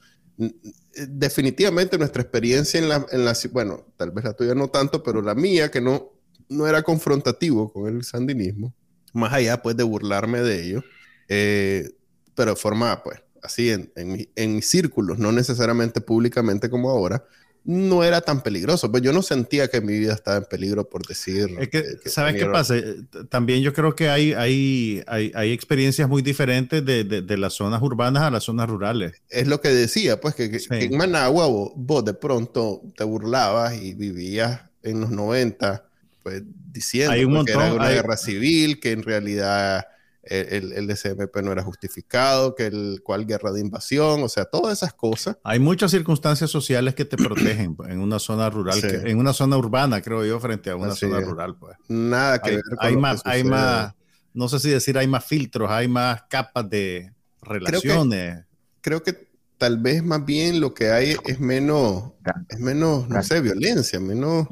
[1.06, 5.20] Definitivamente nuestra experiencia en la, en la, bueno, tal vez la tuya no tanto, pero
[5.20, 6.10] la mía, que no,
[6.48, 8.74] no era confrontativo con el sandinismo,
[9.12, 10.84] más allá pues de burlarme de ello,
[11.28, 11.90] eh,
[12.34, 17.26] pero de forma pues así en, en, círculos, no necesariamente públicamente como ahora,
[17.64, 18.90] no era tan peligroso.
[18.90, 21.56] Pues yo no sentía que mi vida estaba en peligro por decir.
[21.58, 22.76] Es que, ¿sabes qué pasa?
[22.76, 22.96] Eh,
[23.30, 27.80] también yo creo que hay, hay, hay, hay experiencias muy diferentes de, de, las zonas
[27.82, 29.14] urbanas a las zonas rurales.
[29.30, 34.60] Es lo que decía, pues que, en Managua vos, de pronto te burlabas y vivías
[34.82, 35.84] en los 90,
[36.22, 39.86] pues diciendo que era una guerra civil, que en realidad
[40.26, 44.78] el, el, SMP no era justificado, que el cual guerra de invasión, o sea, todas
[44.78, 45.36] esas cosas.
[45.44, 50.00] Hay muchas circunstancias sociales que te protegen en una zona rural, en una zona urbana,
[50.00, 51.56] creo yo, frente a una zona rural.
[51.56, 51.76] Pues.
[51.88, 53.94] Nada que hay, ver con hay más, hay más,
[54.32, 58.44] no sé si decir hay más filtros, hay más capas de relaciones.
[58.80, 62.12] Creo que, tal vez más bien lo que hay es menos,
[62.48, 64.48] es menos, no sé, violencia, menos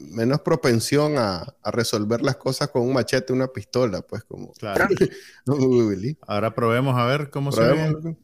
[0.00, 4.52] menos propensión a, resolver las cosas con un machete, una pistola, pues como.
[4.52, 4.88] Claro.
[6.26, 8.16] ahora probemos a ver cómo se ve.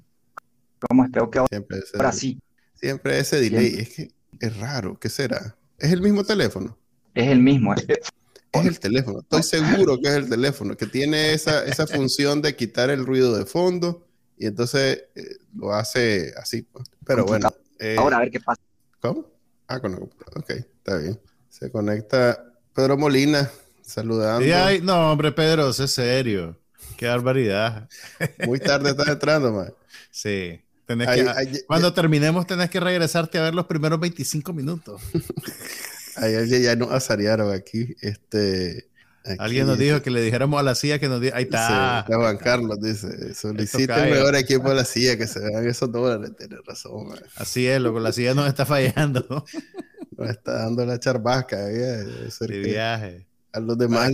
[0.88, 1.20] ¿Cómo está?
[1.48, 2.40] siempre ese, ahora sí.
[2.74, 3.74] Siempre ese delay.
[3.78, 4.10] Es que
[4.40, 4.98] es raro.
[4.98, 5.56] ¿Qué será?
[5.78, 6.76] ¿Es el mismo teléfono?
[7.14, 7.74] Es el mismo.
[7.74, 9.20] Es el teléfono.
[9.20, 13.36] Estoy seguro que es el teléfono, que tiene esa, esa función de quitar el ruido
[13.36, 14.06] de fondo
[14.38, 16.62] y entonces eh, lo hace así.
[16.62, 16.86] Pues.
[17.04, 17.50] Pero bueno.
[17.78, 18.60] Eh, ahora a ver qué pasa.
[19.00, 19.26] ¿Cómo?
[19.66, 20.40] Ah, con la computadora.
[20.40, 21.20] Ok, está bien.
[21.58, 24.46] Se conecta Pedro Molina, saludando.
[24.82, 26.54] no, hombre, Pedro, es serio.
[26.98, 27.88] Qué barbaridad.
[28.46, 29.72] Muy tarde estás entrando, man.
[30.10, 30.62] Sí.
[31.66, 35.02] cuando terminemos, tenés que regresarte a ver los primeros 25 minutos.
[36.16, 37.94] Ayer ya nos asarearon aquí.
[38.00, 38.88] Este,
[39.38, 41.36] Alguien nos dijo que le dijéramos a la CIA que nos diga.
[41.36, 42.04] Ahí está.
[42.06, 45.90] Sí, Juan Carlos dice: solicite el mejor equipo de la CIA que se vean esos
[45.90, 46.32] dólares.
[46.38, 47.18] Tienes razón, man.
[47.34, 48.00] Así es, loco.
[48.00, 49.44] La CIA nos está fallando.
[50.16, 51.64] Nos está dando la charbasca.
[51.64, 53.26] De viaje.
[53.52, 54.12] A los demás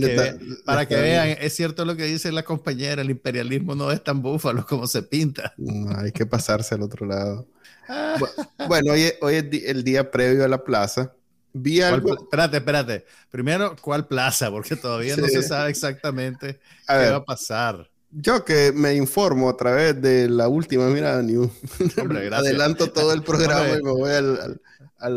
[0.63, 4.21] para, que, vean, es cierto lo que dice la compañera, el imperialismo no es tan
[4.21, 5.53] búfalo como se pinta.
[5.97, 7.45] hay que pasarse al otro lado.
[8.69, 11.13] bueno, hoy, hoy es el día previo a la plaza.
[11.51, 12.17] Vi algo...
[12.17, 13.05] Espérate, espérate.
[13.29, 14.49] Primero, ¿cuál plaza?
[14.49, 17.89] Porque todavía no se sabe exactamente qué va a pasar.
[18.15, 21.51] Yo que me informo a través de la última mirada news.
[22.31, 24.61] Adelanto todo el programa y me voy al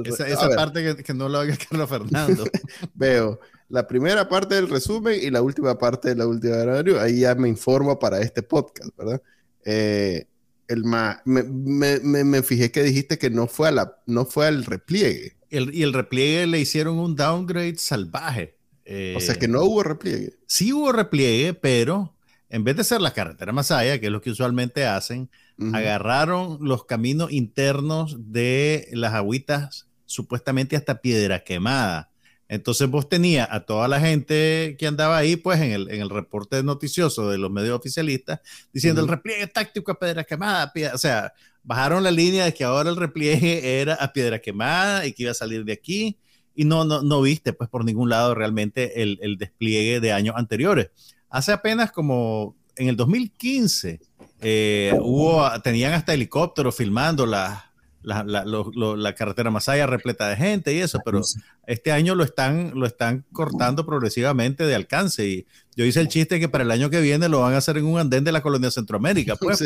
[0.04, 2.44] esa, parte que, no lo haga Carlos Fernando.
[2.94, 7.00] Veo la primera parte del resumen y la última parte de la última radio.
[7.00, 9.22] Ahí ya me informo para este podcast, ¿verdad?
[9.64, 10.26] Eh,
[10.68, 14.64] el me, me, me, fijé que dijiste que no fue, a la, no fue al
[14.64, 15.36] repliegue.
[15.50, 18.56] El, y el repliegue le hicieron un downgrade salvaje.
[19.16, 20.34] o sea que no hubo repliegue.
[20.46, 22.15] Sí hubo repliegue, pero
[22.48, 25.30] en vez de ser la carretera Masaya, que es lo que usualmente hacen,
[25.72, 32.10] agarraron los caminos internos de las agüitas supuestamente hasta piedra quemada.
[32.48, 36.10] Entonces vos tenías a toda la gente que andaba ahí, pues en el, en el
[36.10, 38.40] reporte noticioso de los medios oficialistas,
[38.72, 40.72] diciendo el repliegue táctico a piedra quemada.
[40.94, 41.32] O sea,
[41.64, 45.32] bajaron la línea de que ahora el repliegue era a piedra quemada y que iba
[45.32, 46.18] a salir de aquí.
[46.54, 50.36] Y no, no, no viste, pues por ningún lado realmente el, el despliegue de años
[50.38, 50.90] anteriores.
[51.30, 54.00] Hace apenas como en el 2015
[54.40, 60.78] eh, hubo, tenían hasta helicópteros filmando la, la, la, carretera Masaya repleta de gente y
[60.78, 61.22] eso, pero
[61.66, 65.26] este año lo están, lo están cortando progresivamente de alcance.
[65.26, 67.78] Y yo hice el chiste que para el año que viene lo van a hacer
[67.78, 69.64] en un andén de la colonia Centroamérica, pues,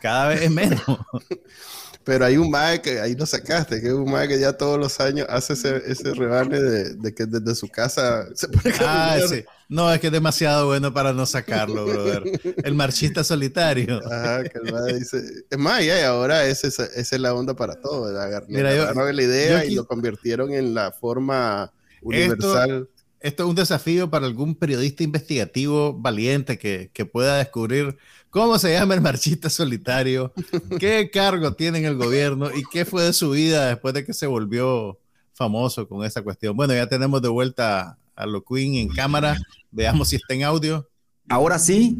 [0.00, 0.82] cada vez es menos.
[2.06, 4.78] Pero hay un mae que ahí lo sacaste, que es un mae que ya todos
[4.78, 9.44] los años hace ese, ese rebane de, que desde su casa se pone Ah, sí.
[9.68, 12.22] No, es que es demasiado bueno para no sacarlo, brother.
[12.62, 14.00] El marchista solitario.
[14.06, 15.20] Ajá, que el mae dice.
[15.50, 18.06] Es más, y ahora esa, es la onda para todo.
[18.46, 22.88] Mira, yo, la idea y lo convirtieron en la forma universal.
[23.18, 27.98] Esto, es un desafío para algún periodista investigativo valiente que, que pueda descubrir
[28.36, 30.30] ¿Cómo se llama el marchista solitario?
[30.78, 32.54] ¿Qué cargo tiene en el gobierno?
[32.54, 35.00] ¿Y qué fue de su vida después de que se volvió
[35.32, 36.54] famoso con esa cuestión?
[36.54, 39.38] Bueno, ya tenemos de vuelta a lo Queen en cámara.
[39.70, 40.86] Veamos si está en audio.
[41.30, 41.96] Ahora sí.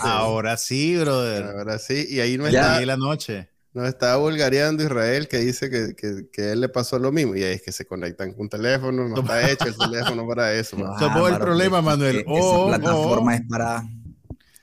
[0.00, 1.44] Ahora sí, brother.
[1.44, 2.08] Ahora sí.
[2.10, 2.76] Y ahí no está.
[2.76, 3.48] Ahí la noche.
[3.72, 7.36] Nos estaba vulgareando Israel que dice que, que, que, él le pasó lo mismo.
[7.36, 9.08] Y ahí es que se conectan con teléfono.
[9.08, 10.76] No está hecho el teléfono para eso.
[10.98, 12.18] Somos el problema, Manuel.
[12.18, 13.34] esa oh, plataforma oh.
[13.34, 13.82] es para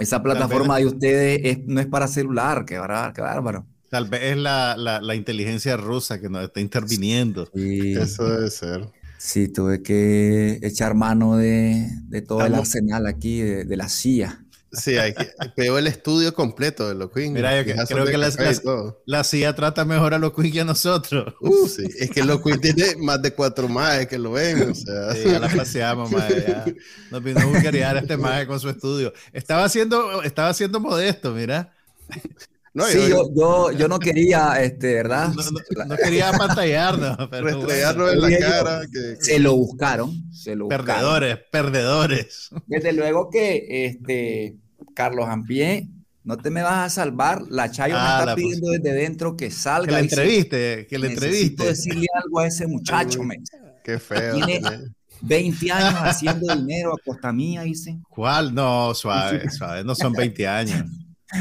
[0.02, 3.14] esa plataforma de ustedes no es para celular, qué bárbaro.
[3.14, 3.66] Qué bárbaro.
[3.90, 7.50] Tal vez es la, la, inteligencia rusa que nos está interviniendo.
[7.54, 8.90] Eso debe ser.
[9.18, 14.41] Sí, tuve que echar mano de, de todo el arsenal aquí, de, de la CIA.
[14.74, 17.34] Sí, hay que, pegó el estudio completo de los Queen.
[17.34, 18.32] Mira, yo creo que la,
[19.06, 21.34] la, CIA trata mejor a los Queen que a nosotros.
[21.42, 24.72] Uh, sí, es que los Queen tiene más de cuatro más que lo ven.
[24.72, 25.14] O sea.
[25.22, 26.46] Sí, ya la paseamos, madre.
[26.48, 26.66] Ya.
[27.12, 29.14] Nos vino a buscar este maje con su estudio.
[29.34, 31.74] Estaba haciendo, estaba haciendo modesto, mira.
[32.74, 35.34] No, sí, yo, yo, yo, no quería, este, ¿verdad?
[35.88, 37.18] No, quería pantallarnos.
[37.30, 38.82] Pero en la cara.
[39.20, 40.32] Se lo buscaron.
[40.32, 42.50] Se lo perdedores, perdedores.
[42.68, 44.56] Desde luego que este,
[44.94, 45.90] Carlos Ampié,
[46.24, 47.42] no te me vas a salvar.
[47.50, 49.88] La Chayo me ah, está pidiendo desde dentro que salga.
[49.88, 51.66] Que le entreviste, que le entreviste.
[51.66, 53.38] decirle algo a ese muchacho, me.
[53.84, 54.36] Qué feo.
[54.36, 54.62] Tiene
[55.22, 58.00] 20 años haciendo dinero a costa mía, dice.
[58.10, 58.54] ¿Cuál?
[58.54, 59.84] No, suave, suave.
[59.84, 60.86] No son 20 años.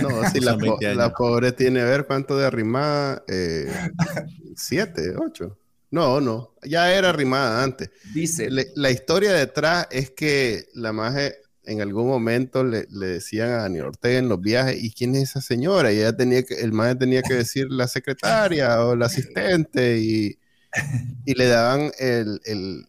[0.00, 0.57] No, si la,
[0.94, 3.72] la, pobre tiene, a ver cuánto de arrimada, eh,
[4.57, 5.57] siete, ocho.
[5.90, 7.90] No, no, ya era arrimada antes.
[8.14, 8.48] Dice.
[8.50, 13.87] la historia detrás es que la maje en algún momento le, le, decían a Daniel
[13.87, 15.92] Ortega en los viajes, ¿y quién es esa señora?
[15.92, 20.39] Y ella tenía que, el maje tenía que decir la secretaria o la asistente y
[21.24, 22.87] y le daban el, el,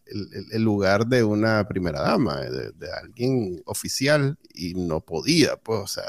[0.52, 6.04] el, lugar de una primera dama, de, alguien oficial, y no podía, pues, o sea,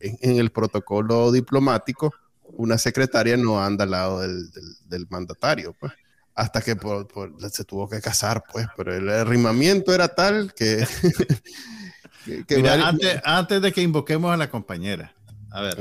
[0.00, 2.14] en, el protocolo diplomático,
[2.56, 4.50] una secretaria no anda al lado del,
[4.86, 5.92] del, mandatario, pues,
[6.34, 7.08] hasta que por,
[7.50, 10.86] se tuvo que casar, pues, pero el arrimamiento era tal que...
[12.80, 15.14] antes, antes de que invoquemos a la compañera,
[15.50, 15.76] a ver,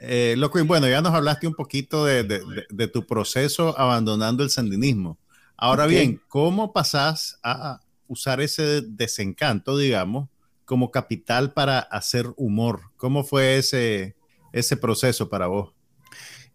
[0.00, 5.18] eh, loco, bueno, ya nos hablaste un poquito de, de, tu proceso abandonando el sandinismo.
[5.56, 10.28] Ahora bien, ¿cómo pasás a usar ese desencanto, digamos,
[10.64, 12.80] como capital para hacer humor?
[12.96, 14.16] ¿Cómo fue ese,
[14.52, 15.72] ese proceso para vos?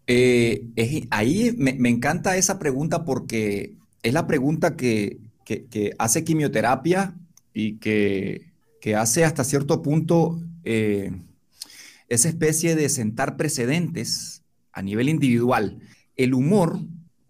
[0.06, 0.66] Eh,
[1.10, 7.14] ahí me, me, encanta esa pregunta porque es la pregunta que, que, que hace quimioterapia
[7.54, 10.40] y que, que, hace hasta cierto punto...
[10.64, 11.10] Eh,
[12.10, 14.42] esa especie de sentar precedentes
[14.72, 15.78] a nivel individual.
[16.16, 16.78] El humor,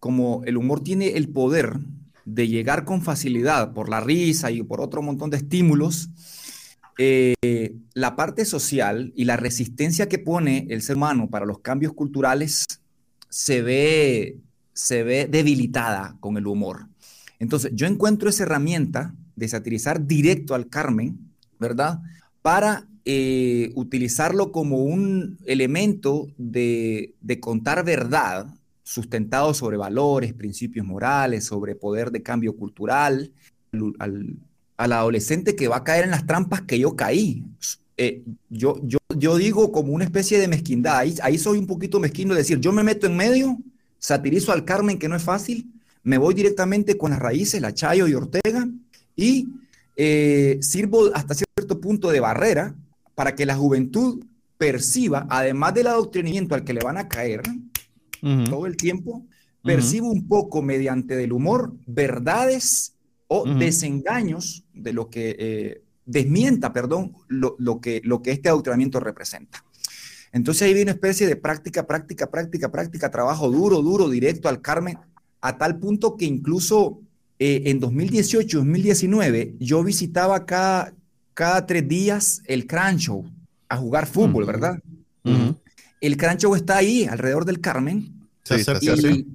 [0.00, 1.78] como el humor tiene el poder
[2.24, 6.08] de llegar con facilidad por la risa y por otro montón de estímulos,
[6.98, 11.92] eh, la parte social y la resistencia que pone el ser humano para los cambios
[11.92, 12.66] culturales
[13.28, 14.38] se ve,
[14.72, 16.88] se ve debilitada con el humor.
[17.38, 21.18] Entonces, yo encuentro esa herramienta de satirizar directo al Carmen,
[21.58, 22.00] ¿verdad?
[22.42, 28.46] Para eh, utilizarlo como un elemento de, contar verdad
[28.82, 33.32] sustentado sobre valores, principios morales, sobre poder de cambio cultural,
[33.98, 34.36] al,
[34.76, 37.44] adolescente que va a caer en las trampas que yo caí.
[37.96, 42.00] Eh, yo, yo, yo digo como una especie de mezquindad, ahí, ahí soy un poquito
[42.00, 43.58] mezquino, es decir, yo me meto en medio,
[43.98, 45.70] satirizo al Carmen, que no es fácil,
[46.02, 48.68] me voy directamente con las raíces, la Chayo y Ortega,
[49.16, 49.48] y
[49.96, 52.74] eh, sirvo hasta cierto punto de barrera
[53.20, 54.24] para que la juventud
[54.56, 57.42] perciba, además del adoctrinamiento al que le van a caer
[58.48, 59.26] todo el tiempo,
[59.62, 62.94] perciba un poco mediante del humor verdades
[63.26, 69.66] o desengaños de lo que eh, desmienta, perdón, lo, que, lo que este adoctrinamiento representa.
[70.32, 74.62] Entonces ahí viene una especie de práctica, práctica, práctica, práctica, trabajo duro, duro, directo al
[74.62, 74.96] Carmen,
[75.42, 77.02] a tal punto que incluso
[77.38, 80.94] eh, en 2018, 2019, yo visitaba cada,
[81.34, 83.10] cada tres días el Crunch
[83.68, 84.80] a jugar fútbol, ¿verdad?
[86.00, 88.12] El Crunch está ahí, alrededor del Carmen.
[88.42, 88.86] Sí, y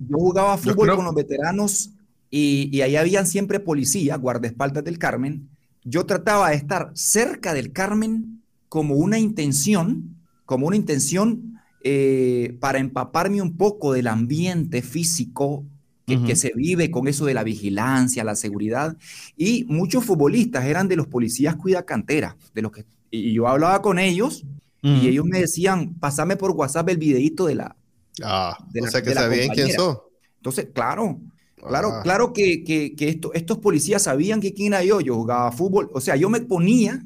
[0.09, 1.91] yo jugaba fútbol con los veteranos
[2.29, 5.47] y, y ahí habían siempre policías, guardaespaldas del Carmen.
[5.83, 12.79] Yo trataba de estar cerca del Carmen como una intención, como una intención eh, para
[12.79, 15.63] empaparme un poco del ambiente físico
[16.05, 18.95] que, se vive con eso de la vigilancia, la seguridad.
[19.35, 23.81] Y muchos futbolistas eran de los policías cuida cantera, de los que y yo hablaba
[23.81, 24.45] con ellos
[24.81, 27.75] y ellos me decían, pasame por WhatsApp el videito de la.
[28.23, 30.01] Ah, o sea que sabían quién sos.
[30.37, 31.19] Entonces, claro,
[31.55, 32.01] claro, ah.
[32.03, 35.01] claro que, que, que estos policías sabían que quién era yo.
[35.01, 37.03] Yo jugaba fútbol, o sea, yo me ponía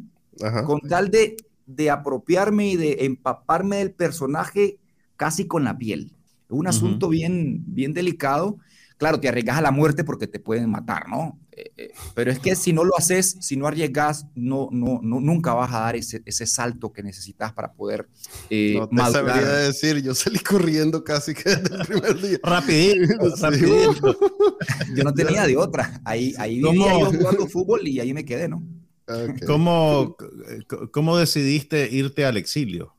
[0.65, 4.77] con tal de, de apropiarme y de empaparme del personaje
[5.15, 6.11] casi con la piel.
[6.49, 8.57] Es un asunto bien, bien delicado
[8.99, 11.39] claro, te arriesgas a la muerte porque te pueden matar, ¿no?
[11.53, 15.21] Eh, eh, pero es que si no lo haces, si no arriesgas, no, no, no,
[15.21, 18.09] nunca vas a dar ese, ese salto que necesitas para poder
[18.49, 22.39] eh, no te sabría decir, yo salí corriendo casi que desde el primer día.
[22.43, 24.19] rapidito, rapidito.
[24.95, 26.01] Yo no tenía de otra.
[26.03, 28.61] Ahí, ahí vivía yo jugando fútbol y ahí me quedé, ¿no?
[29.47, 30.17] ¿Cómo,
[30.91, 32.93] ¿Cómo decidiste irte al exilio?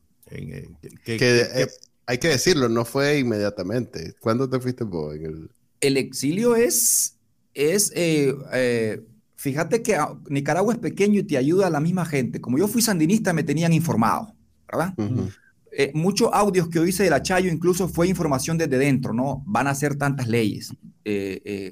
[1.05, 1.67] que,
[2.05, 4.15] hay que decirlo, no fue inmediatamente.
[4.19, 5.15] ¿Cuándo te fuiste vos?
[5.15, 5.49] En el
[5.81, 7.17] el exilio es,
[7.53, 9.01] es eh, eh,
[9.35, 9.97] fíjate que
[10.29, 12.39] Nicaragua es pequeño y te ayuda a la misma gente.
[12.39, 14.33] Como yo fui sandinista, me tenían informado,
[14.71, 14.93] ¿verdad?
[15.73, 19.43] Eh, muchos audios que hice de la Chayo incluso fue información desde dentro, ¿no?
[19.47, 20.71] Van a hacer tantas leyes.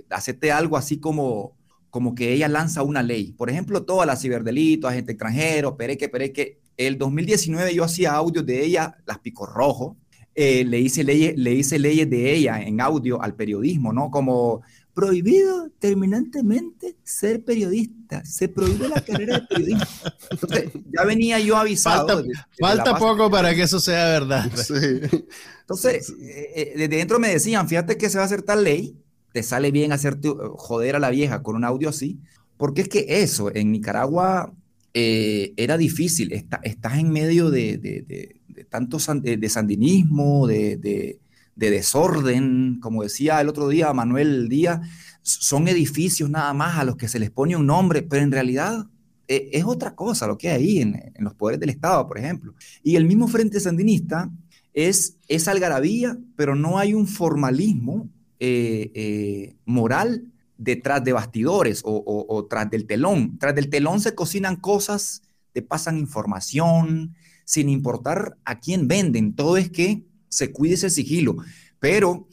[0.09, 1.55] hacete algo así como,
[1.91, 3.33] como que ella lanza una ley.
[3.33, 6.59] Por ejemplo, toda la ciberdelito, agente extranjero, pereque, pereque.
[6.77, 9.97] El 2019 yo hacía audios de ella, las pico rojo,
[10.41, 14.09] eh, le, hice leyes, le hice leyes de ella en audio al periodismo, ¿no?
[14.09, 14.61] Como
[14.93, 20.15] prohibido terminantemente ser periodista, se prohíbe la carrera de periodista.
[20.31, 22.23] Entonces, ya venía yo avisado.
[22.57, 24.45] Falta, poco para que eso sea verdad.
[25.59, 28.95] Entonces, eh, eh, desde dentro me decían, fíjate que se va a hacer tal ley,
[29.33, 32.17] te sale bien hacerte joder a la vieja con un audio así,
[32.55, 34.53] porque es que eso, en Nicaragua
[34.93, 38.38] era difícil, estás en medio de de
[38.69, 41.19] tanto de, sandinismo, de,
[41.55, 44.81] desorden, como decía el otro día Manuel Díaz,
[45.21, 48.87] son edificios nada más a los que se les pone un nombre, pero en realidad
[49.27, 52.53] e, es otra cosa lo que hay ahí en, los poderes del Estado, por ejemplo.
[52.83, 54.29] Y el mismo Frente Sandinista
[54.73, 60.23] es, es algarabía, pero no hay un formalismo eh, eh, moral
[60.57, 63.37] detrás de bastidores o, o, tras del telón.
[63.39, 65.21] Tras del telón se cocinan cosas,
[65.53, 67.15] te pasan información,
[67.49, 69.33] sin importar a quién venden.
[69.33, 71.37] Todo es que se cuide ese sigilo,
[71.79, 72.27] pero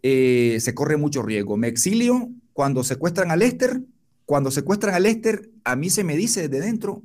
[0.00, 1.56] eh, se corre mucho riesgo.
[1.56, 3.82] Me exilio cuando secuestran a Lester.
[4.26, 7.02] Cuando secuestran a Lester, a mí se me dice desde dentro,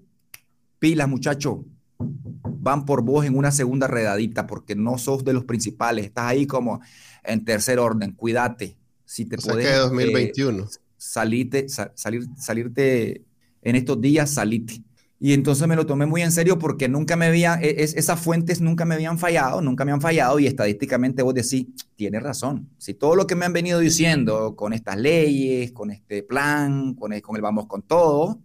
[0.78, 1.66] pilas muchacho,
[1.98, 6.46] van por vos en una segunda redadita porque no sos de los principales, estás ahí
[6.46, 6.82] como
[7.24, 8.78] en tercer orden, cuídate.
[9.06, 9.76] Si te puedes...
[9.76, 10.68] 2021.
[10.98, 13.24] salite, salir, salirte
[13.64, 14.84] en estos días, salite.
[15.20, 18.60] Y entonces me lo tomé muy en serio porque nunca me había, e, esas fuentes
[18.60, 22.70] nunca me habían fallado, nunca me han fallado y estadísticamente vos decís, tienes razón.
[22.78, 27.14] Si todo lo que me han venido diciendo con estas leyes, con este plan, con
[27.14, 28.42] el, con el vamos con todo,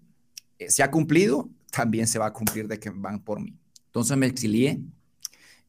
[0.59, 3.56] eh, se ha cumplido, también se va a cumplir de que van por mí.
[3.87, 4.80] Entonces me exilié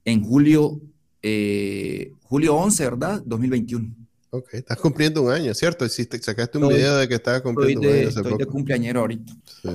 [0.05, 0.79] en julio,
[1.23, 3.23] eh, julio 11, ¿verdad?
[3.25, 3.95] 2021.
[4.29, 5.83] Ok, estás cumpliendo un año, ¿cierto?
[5.83, 8.07] Hiciste, sacaste un video de que estabas cumpliendo un año.
[8.07, 9.33] estoy de cumpleañero ahorita.
[9.61, 9.69] Sí.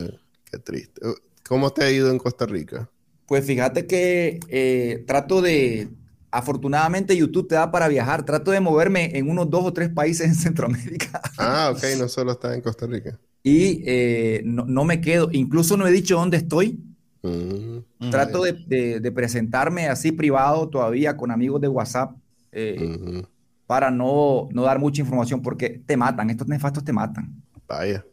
[0.51, 1.01] Qué triste.
[1.49, 2.91] ¿Cómo te ha ido en Costa Rica?
[3.27, 5.89] Pues fíjate que eh, trato de,
[6.31, 10.27] afortunadamente YouTube te da para viajar, trato de moverme en unos dos o tres países
[10.29, 11.21] en Centroamérica.
[11.39, 13.19] Ah, ok, no solo estás en Costa Rica.
[13.43, 16.83] Y eh, no, me quedo, incluso no he dicho dónde estoy.
[17.23, 18.11] Mm.
[18.11, 22.15] trato de, presentarme así privado todavía con amigos de WhatsApp
[22.53, 23.25] eh,
[23.67, 27.43] para no, no dar mucha información porque te matan, estos nefastos te matan.
[27.67, 28.05] Vaya.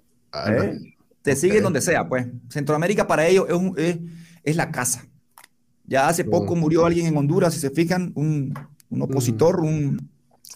[1.23, 2.27] Te siguen donde sea, pues.
[2.49, 3.47] Centroamérica para ellos
[3.77, 3.97] es,
[4.43, 5.07] es, la casa.
[5.85, 8.53] Ya hace poco murió alguien en Honduras, si se fijan, un,
[8.89, 10.09] un opositor, un,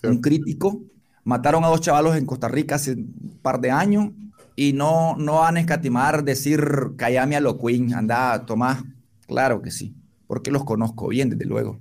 [0.04, 0.82] un, crítico.
[1.24, 4.12] Mataron a dos chavalos en Costa Rica hace un par de años.
[4.58, 6.62] y no, no van a escatimar decir
[6.98, 8.84] callame a lo Queen, anda, Tomás.
[9.26, 9.96] Claro que sí,
[10.28, 11.80] porque los conozco bien, desde luego.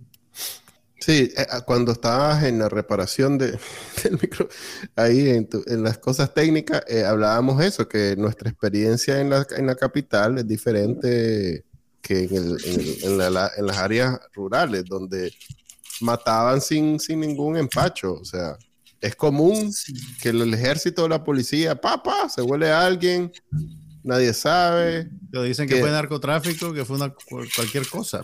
[0.98, 3.58] Sí, eh, ah, cuando estabas en la reparación de,
[4.02, 4.48] del micro,
[4.96, 5.48] ahí en,
[5.82, 10.48] las cosas técnicas, eh, hablábamos eso, que nuestra experiencia en la, en la capital es
[10.48, 11.64] diferente
[12.00, 13.18] que en, el, en, en,
[13.66, 15.32] las áreas rurales, donde
[16.00, 18.14] mataban sin, sin ningún empacho.
[18.14, 18.56] O sea,
[19.00, 19.72] es común
[20.20, 23.32] que el ejército o la policía, papá, se huele a alguien,
[24.02, 25.10] nadie sabe.
[25.30, 27.12] Lo dicen que, fue narcotráfico, que fue una,
[27.54, 28.22] cualquier cosa.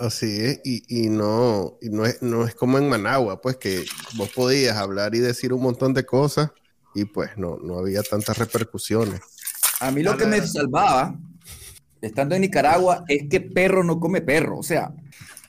[0.00, 3.84] Así es, y, no, no, es, no es como en Managua, pues que
[4.16, 6.50] vos podías hablar y decir un montón de cosas
[6.94, 9.20] y pues no, no había tantas repercusiones.
[9.80, 11.16] A mí lo que me salvaba,
[12.00, 14.58] estando en Nicaragua, es que perro no come perro.
[14.58, 14.92] O sea,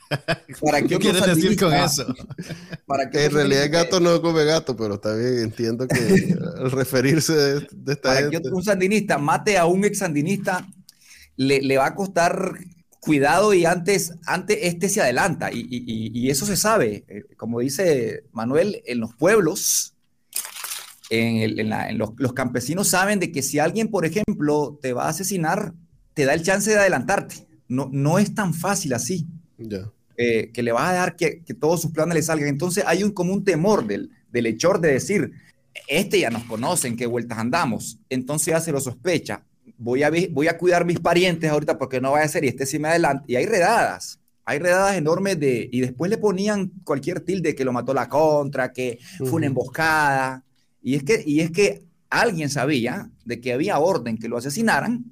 [0.61, 2.05] ¿para qué, quieres decir con eso?
[2.85, 6.69] ¿para que en realidad el gato no come gato, pero está bien, entiendo que al
[6.69, 10.67] referirse de, esta Para que un sandinista mate a un ex sandinista,
[11.35, 12.59] le, le va a costar
[13.05, 15.49] cuidado y antes, antes este se adelanta.
[15.53, 17.05] Y, eso se sabe.
[17.07, 19.93] Eh, como dice Manuel, en los pueblos,
[21.09, 25.73] en, los, campesinos saben de que si alguien, por ejemplo, te va a asesinar,
[26.13, 27.47] te da el chance de adelantarte.
[27.67, 29.27] No, no es tan fácil así.
[30.17, 32.49] Eh, que le vas a dar que, todos sus planes le salgan.
[32.49, 35.31] Entonces hay un, como un temor del, del hechor de decir,
[35.87, 37.99] este ya nos conocen, qué vueltas andamos.
[38.09, 39.43] Entonces ya se lo sospecha
[39.77, 42.65] voy a, voy a cuidar mis parientes ahorita porque no vaya a ser y este
[42.65, 43.25] sí me adelante.
[43.27, 47.73] Y hay redadas, hay redadas enormes de, y después le ponían cualquier tilde que lo
[47.73, 50.43] mató la contra, que fue una emboscada.
[50.81, 55.03] Y es que, y es que alguien sabía de que había orden que lo asesinaran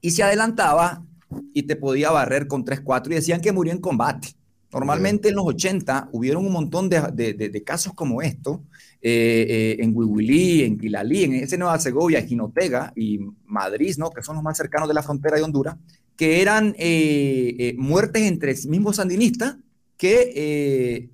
[0.00, 1.04] y se adelantaba
[1.52, 4.37] y te podía barrer con 3-4 y decían que murió en combate.
[4.72, 8.62] Normalmente en los 80 hubieron un montón de, de, de casos como esto,
[9.00, 14.10] eh, eh, en Huihuilí, en Quilalí, en ese Nueva Segovia, Jinotega y Madrid, ¿no?
[14.10, 15.76] que son los más cercanos de la frontera de Honduras,
[16.16, 19.56] que eran eh, muertes entre mismos sandinistas,
[19.96, 21.10] que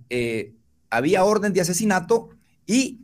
[0.89, 2.31] había orden de asesinato
[2.67, 3.01] y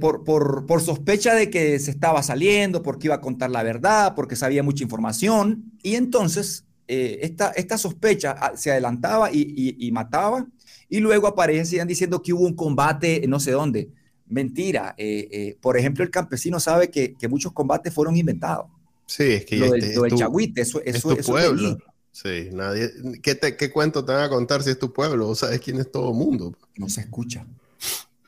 [0.00, 4.14] por, por, por, sospecha de que se estaba saliendo, porque iba a contar la verdad,
[4.16, 9.92] porque sabía mucha información, y entonces esta, esta sospecha ah, se adelantaba y, y, y
[9.92, 10.46] mataba,
[10.88, 13.90] y luego aparecían diciendo que hubo un combate no sé dónde.
[14.28, 14.94] Mentira.
[14.98, 18.66] Eh, eh, por ejemplo, el campesino sabe que, muchos combates fueron inventados.
[19.06, 21.78] Sí, es que lo del, este, chagüite, eso, es tu pueblo.
[22.10, 22.90] Sí, nadie.
[23.22, 25.28] ¿Qué, ¿Qué cuento te van a contar si es tu pueblo?
[25.28, 26.56] O sabes quién es todo mundo.
[26.76, 27.46] No se escucha.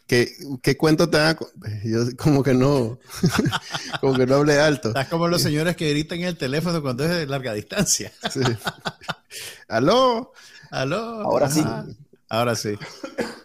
[0.09, 0.33] ¿Qué,
[0.63, 1.39] ¿Qué, cuento te van a
[1.85, 2.99] Yo como que no,
[4.01, 4.89] como que no hable alto.
[4.89, 8.11] Estás como los señores que gritan en el teléfono cuando es de larga distancia.
[8.33, 8.41] Sí.
[9.69, 10.33] ¿Aló?
[10.71, 10.97] ¿Aló?
[10.97, 11.63] Ahora sí.
[12.31, 12.71] Ahora sí.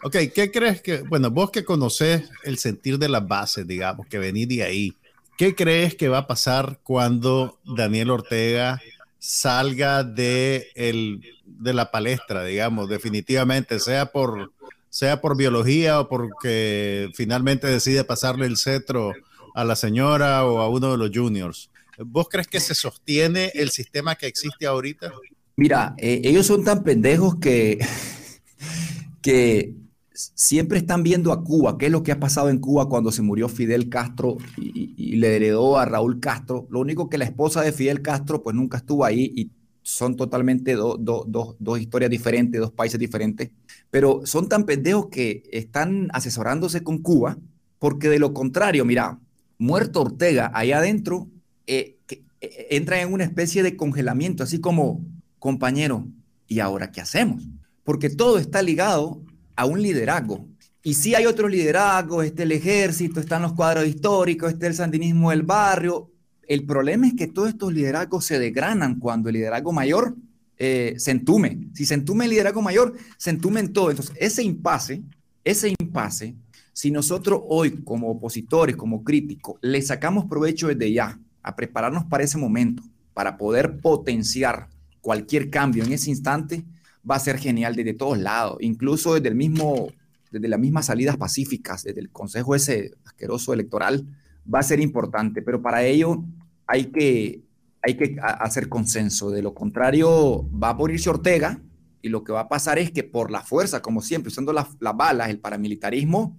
[0.03, 4.19] Ok, ¿qué crees que, bueno, vos que conoces el sentir de las bases, digamos, que
[4.19, 4.97] venís de ahí,
[5.37, 8.81] ¿qué crees que va a pasar cuando Daniel Ortega
[9.19, 14.51] salga de, el, de la palestra, digamos, definitivamente, sea por,
[14.93, 19.11] sea por biología o porque finalmente decide pasarle el cetro
[19.55, 21.71] a la señora o a uno de los juniors?
[21.97, 25.11] ¿Vos crees que se sostiene el sistema que existe ahorita?
[25.55, 27.79] Mira, eh, ellos son tan pendejos que
[29.23, 29.73] que
[30.11, 33.23] siempre están viendo a Cuba, qué es lo que ha pasado en Cuba cuando se
[33.23, 36.67] murió Fidel Castro y, le heredó a Raúl Castro.
[36.69, 39.51] Lo único que la esposa de Fidel Castro pues nunca estuvo ahí y
[39.83, 43.51] son totalmente dos historias diferentes, dos países diferentes,
[43.91, 47.37] pero son tan pendejos que están asesorándose con Cuba,
[47.79, 49.19] porque de lo contrario, mira,
[49.57, 51.27] muerto Ortega allá adentro,
[51.67, 55.05] eh, que, eh, entra en una especie de congelamiento, así como,
[55.37, 56.07] compañero,
[56.47, 57.43] ¿y ahora qué hacemos?
[57.83, 59.21] porque todo está ligado
[59.55, 60.47] a un liderazgo.
[60.81, 65.29] Y si hay otros liderazgos, está el ejército, están los cuadros históricos, está el sandinismo
[65.29, 66.11] del barrio.
[66.53, 70.15] El problema es que todos estos liderazgos se desgranan cuando el liderazgo mayor
[70.59, 71.69] eh, se entume.
[71.73, 73.89] Si se entume el liderazgo mayor, se entume en todo.
[73.89, 75.01] Entonces, ese impasse,
[75.43, 76.35] ese impasse,
[76.71, 82.23] si nosotros hoy como opositores, como críticos, le sacamos provecho desde ya a prepararnos para
[82.23, 82.83] ese momento,
[83.15, 84.69] para poder potenciar
[85.01, 86.63] cualquier cambio en ese instante,
[87.09, 89.87] va a ser genial desde todos lados, incluso desde el mismo,
[90.29, 94.05] desde las mismas salidas pacíficas, desde el consejo ese asqueroso electoral,
[94.53, 96.23] va a ser importante, pero para ello
[96.67, 97.41] hay que,
[97.81, 101.59] hay que hacer consenso, de lo contrario va a morirse Ortega
[102.03, 104.67] y lo que va a pasar es que por la fuerza, como siempre, usando las,
[104.79, 106.37] balas, el paramilitarismo,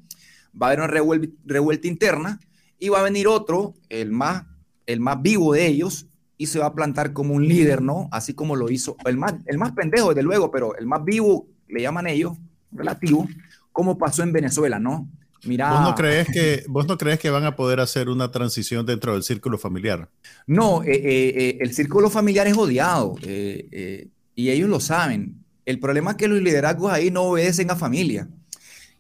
[0.61, 2.39] va a haber una revuelta, interna
[2.79, 4.45] y va a venir otro, el más,
[4.87, 6.07] el más vivo de ellos,
[6.37, 8.09] y se va a plantar como un líder, ¿no?
[8.13, 11.49] Así como lo hizo el más, el más pendejo, desde luego, pero el más vivo,
[11.69, 12.37] le llaman ellos,
[12.71, 13.27] relativo,
[13.73, 15.09] como pasó en Venezuela, ¿no?
[15.47, 18.87] Mira, ¿Vos no, crees que, ¿Vos no crees que van a poder hacer una transición
[18.87, 20.09] dentro del círculo familiar?
[20.47, 25.45] No, eh, eh, eh, el círculo familiar es odiado y ellos lo saben.
[25.65, 28.29] El problema es que los liderazgos ahí no obedecen a familia.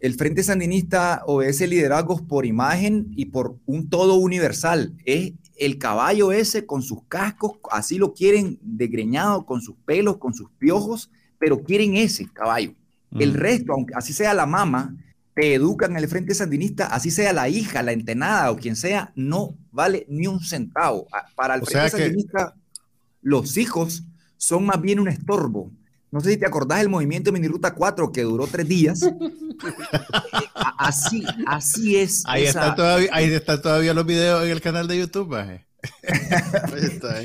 [0.01, 4.92] El Frente Sandinista obedece liderazgos por imagen y por un todo universal.
[5.05, 10.34] Es el caballo ese con sus cascos, así lo quieren degreñado, con sus pelos, con
[10.34, 12.74] sus piojos, pero quieren ese caballo.
[13.12, 13.36] El mm.
[13.36, 14.95] resto, aunque así sea la mama,
[15.35, 19.12] te educan en el Frente Sandinista, así sea la hija, la entenada o quien sea,
[19.16, 21.09] no vale ni un centavo.
[21.35, 22.55] Para el Frente Sandinista,
[23.20, 24.05] los hijos
[24.37, 25.72] son más bien un estorbo.
[26.11, 29.01] No sé si te acordás del movimiento Miniruta 4 que duró tres días.
[30.78, 32.22] así, así es.
[32.26, 35.35] Ahí, están todavía, ahí están todavía los videos en el canal de YouTube.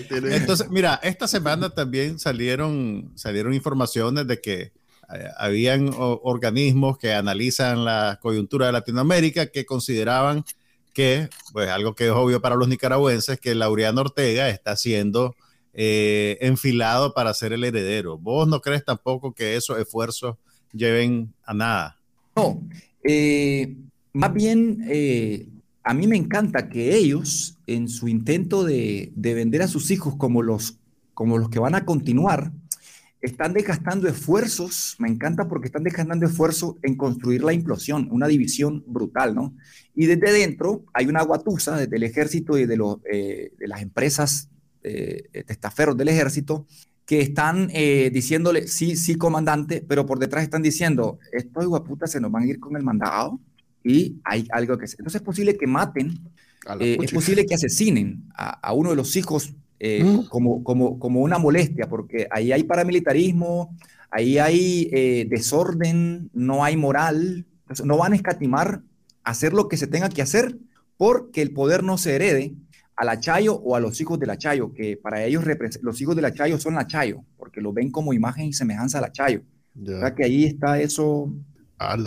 [0.09, 4.73] Entonces, mira, esta semana también salieron, salieron informaciones de que
[5.37, 10.43] habían organismos que analizan la coyuntura de Latinoamérica que consideraban
[10.93, 15.35] que, pues algo que es obvio para los nicaragüenses, que Laureano Ortega está siendo
[15.73, 18.17] eh, enfilado para ser el heredero.
[18.17, 20.35] ¿Vos no crees tampoco que esos esfuerzos
[20.73, 21.97] lleven a nada?
[22.35, 22.61] No,
[23.03, 23.75] eh,
[24.13, 24.83] más bien
[25.83, 30.15] a mí me encanta que ellos, en su intento de, de, vender a sus hijos
[30.17, 30.77] como los,
[31.15, 32.51] como los que van a continuar,
[33.21, 38.83] están desgastando esfuerzos, me encanta porque están desgastando esfuerzos en construir la implosión, una división
[38.87, 39.55] brutal, ¿no?
[39.93, 43.81] Y desde dentro hay una guatusa desde el ejército y de, los, eh, de las
[43.81, 44.49] empresas
[44.83, 46.65] eh, testaferros del ejército
[47.05, 52.21] que están eh, diciéndole, sí, sí, comandante, pero por detrás están diciendo, estos guaputas se
[52.21, 53.39] nos van a ir con el mandado
[53.83, 54.99] y hay algo que hacer.
[54.99, 56.19] Entonces es posible que maten,
[56.79, 60.27] es posible que asesinen a, a uno de los hijos eh, mm.
[60.27, 63.75] como, como, como una molestia, porque ahí hay paramilitarismo,
[64.11, 67.45] ahí hay eh, desorden, no hay moral,
[67.83, 68.81] no van a escatimar
[69.23, 70.57] hacer lo que se tenga que hacer
[70.97, 72.55] porque el poder no se herede
[72.97, 75.45] a la Chayo o a los hijos de la Chayo, que para ellos
[75.81, 78.97] los hijos de la Chayo son la Chayo, porque lo ven como imagen y semejanza
[78.97, 79.41] a la Chayo.
[80.13, 81.33] que ahí está eso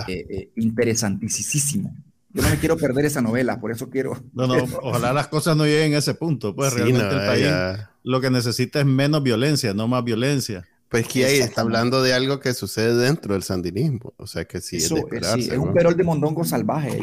[0.06, 1.96] eh, interesantísimo.
[2.34, 4.12] Yo no me quiero perder esa novela, por eso quiero.
[4.32, 6.54] No, no, ojalá las cosas no lleguen a ese punto.
[6.54, 10.66] Pues realmente el país lo que necesita es menos violencia, no más violencia.
[10.88, 14.12] Pues que ahí está hablando de algo que sucede dentro del sandinismo.
[14.16, 15.02] O sea que sí es de.
[15.34, 17.02] Sí, es un perol de mondongo salvaje ahí.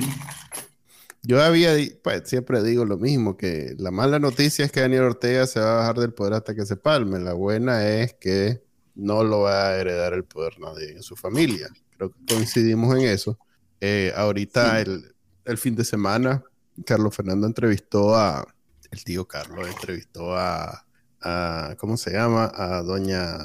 [1.24, 1.74] Yo había,
[2.04, 5.72] pues siempre digo lo mismo, que la mala noticia es que Daniel Ortega se va
[5.72, 7.20] a bajar del poder hasta que se palme.
[7.20, 8.62] La buena es que
[8.96, 11.70] no lo va a heredar el poder nadie en su familia.
[11.98, 13.38] Creo que coincidimos en eso.
[13.82, 15.14] Eh, ahorita el,
[15.50, 16.44] el fin de semana,
[16.86, 18.48] Carlos Fernando entrevistó a,
[18.92, 20.86] el tío Carlos entrevistó a,
[21.22, 22.52] a ¿cómo se llama?
[22.54, 23.38] A doña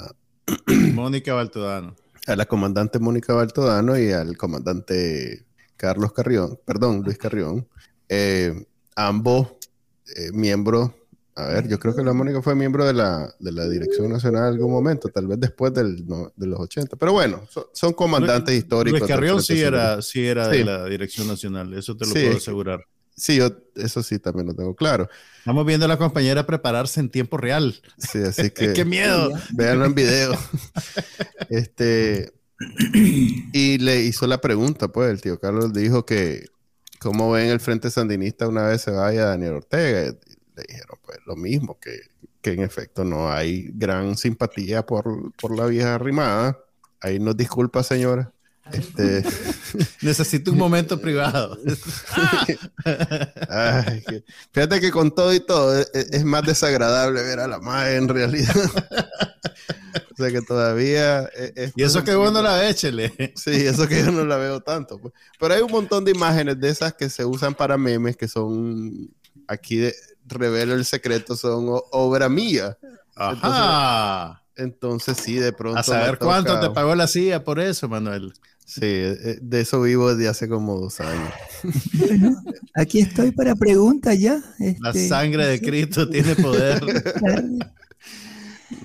[0.92, 1.96] Mónica Baltodano.
[2.26, 5.46] A la comandante Mónica Baltodano y al comandante
[5.76, 7.66] Carlos Carrión, perdón, Luis Carrión,
[8.08, 9.48] eh, ambos
[10.14, 10.90] eh, miembros,
[11.36, 14.42] a ver, yo creo que la Mónica fue miembro de la, de la Dirección Nacional
[14.42, 19.00] en algún momento, tal vez después del, de los 80, pero bueno, son, comandantes históricos.
[19.00, 22.84] Luis Carrión sí era, sí era de la Dirección Nacional, eso te lo puedo asegurar.
[23.16, 25.08] Sí, yo eso sí también lo tengo claro.
[25.38, 27.80] Estamos viendo a la compañera prepararse en tiempo real.
[27.96, 28.72] Sí, así que.
[28.72, 29.30] ¡Qué miedo!
[29.52, 30.36] Véanlo en video.
[31.48, 32.32] este.
[33.52, 36.46] Y le hizo la pregunta, pues, el tío Carlos dijo que,
[37.00, 40.14] ¿cómo ven el Frente Sandinista una vez se vaya Daniel Ortega?
[40.54, 42.00] Le dijeron, pues, lo mismo, que,
[42.40, 46.58] que en efecto no hay gran simpatía por, por la vieja arrimada.
[47.00, 48.32] Ahí nos disculpa, señora.
[48.72, 49.22] Este...
[50.02, 51.58] Necesito un momento privado.
[54.52, 58.54] fíjate que con todo y todo es, más desagradable ver a la madre en realidad.
[60.12, 61.28] o sea que todavía.
[61.76, 63.12] y eso que bueno la ve, chele.
[63.36, 64.98] Sí, eso que yo no la veo tanto.
[64.98, 65.12] Pues.
[65.38, 69.10] Pero hay un montón de imágenes de esas que se usan para memes que son.
[69.46, 69.94] Aquí de,
[70.26, 72.76] revelo el secreto, son obra mía.
[73.14, 74.42] Ajá.
[74.56, 75.80] Entonces, sí, de pronto.
[75.80, 78.32] A saber cuánto te pagó la CIA por eso, Manuel.
[78.64, 81.32] Sí, eh, de eso vivo desde hace como dos años.
[81.92, 82.42] Bueno,
[82.74, 84.42] aquí estoy para preguntas ya.
[84.80, 86.82] la este, sangre de Cristo tiene poder.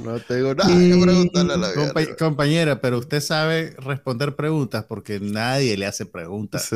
[0.04, 2.16] No tengo nada que preguntarle a la vida.
[2.18, 6.70] compañera, pero usted sabe responder preguntas porque nadie le hace preguntas.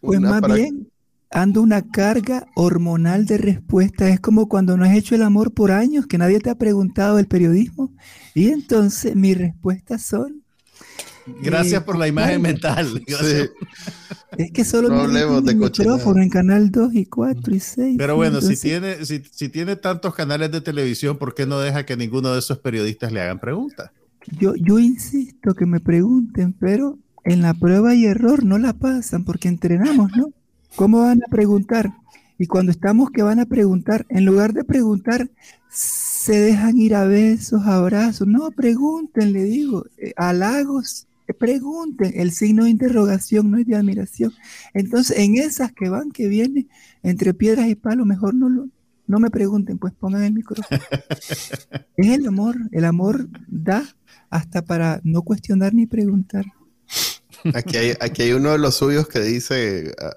[0.00, 0.90] pues más bien,
[1.34, 4.08] ando una carga hormonal de respuesta.
[4.08, 7.18] Es como cuando no has hecho el amor por años, que nadie te ha preguntado
[7.18, 7.92] el periodismo.
[8.34, 10.44] Y entonces mis respuestas son
[11.42, 13.02] Gracias por la imagen mental.
[14.36, 17.94] Es que solo no me micrófono en canal 2 y 4 y 6.
[17.96, 21.86] Pero bueno, si, tiene, si, si, tiene tantos canales de televisión, ¿por qué no deja
[21.86, 23.90] que ninguno de esos periodistas le hagan preguntas?
[24.38, 29.24] Yo, yo insisto que me pregunten, pero en la prueba y error no la pasan
[29.24, 30.32] porque entrenamos, ¿no?
[30.76, 31.92] ¿Cómo van a preguntar?
[32.36, 35.30] Y cuando estamos que van a preguntar, en lugar de preguntar,
[35.70, 38.26] se dejan ir a besos, abrazos.
[38.26, 42.12] No, pregunten, le digo, eh, halagos, eh, pregunten.
[42.16, 44.32] El signo de interrogación no es de admiración.
[44.72, 46.68] Entonces, en esas que van, que vienen,
[47.04, 48.68] entre piedras y palos, mejor no, lo,
[49.06, 50.80] no me pregunten, pues pongan el micrófono.
[51.96, 53.84] es el amor, el amor da
[54.28, 56.46] hasta para no cuestionar ni preguntar.
[57.52, 60.14] Aquí hay, aquí hay uno de los suyos que dice, ah,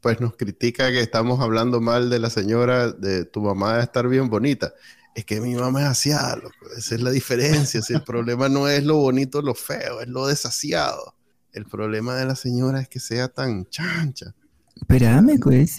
[0.00, 4.08] pues nos critica que estamos hablando mal de la señora, de tu mamá de estar
[4.08, 4.72] bien bonita.
[5.14, 6.40] Es que mi mamá es asiada,
[6.76, 7.82] esa es la diferencia.
[7.82, 11.16] Si el problema no es lo bonito, lo feo, es lo desasiado.
[11.52, 14.34] El problema de la señora es que sea tan chancha.
[14.76, 15.76] Espérame, pues,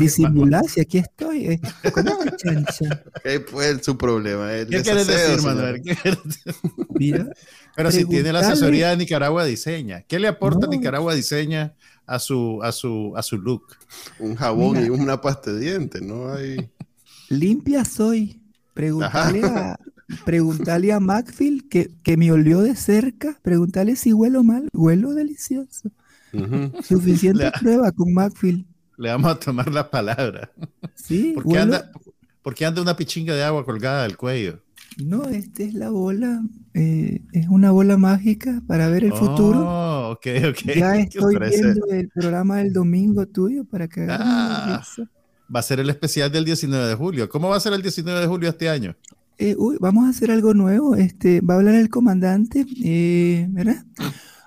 [0.00, 1.46] disimular, si aquí estoy.
[1.46, 1.60] Eh,
[1.92, 3.04] ¿Cómo chancha?
[3.22, 4.50] ¿Qué fue su problema?
[4.68, 5.82] ¿Qué quieres decir, Manuel?
[6.94, 7.28] Mira,
[7.74, 11.74] Pero si tiene la asesoría de Nicaragua Diseña, ¿qué le aporta Nicaragua Diseña
[12.06, 13.76] a su, a su, a su look?
[14.18, 16.32] Un jabón y una pasta de dientes, ¿no?
[16.32, 16.70] Hay...
[17.28, 18.40] Limpia soy.
[18.74, 19.78] Pregúntale a,
[20.24, 23.38] preguntarle a Macfield que, que, me olió de cerca.
[23.42, 24.68] Pregúntale si huelo mal.
[24.72, 25.90] Huelo delicioso.
[26.82, 28.64] Suficiente prueba con Macfield.
[28.96, 30.50] Le vamos a tomar la palabra.
[30.94, 31.90] Sí, ¿Por qué, anda,
[32.66, 34.60] anda una pichinga de agua colgada del cuello?
[34.98, 36.42] No, esta es la bola,
[36.74, 39.60] eh, es una bola mágica para ver el futuro.
[39.66, 40.18] Oh,
[40.76, 44.82] Ya estoy viendo el programa del domingo tuyo para que ah,
[45.54, 47.28] Va a ser el especial del 19 de julio.
[47.28, 48.96] ¿Cómo va a ser el 19 de julio este año?
[49.38, 50.94] Eh, uy, vamos a hacer algo nuevo.
[50.94, 53.84] Este, va a hablar el comandante, eh, ¿verdad?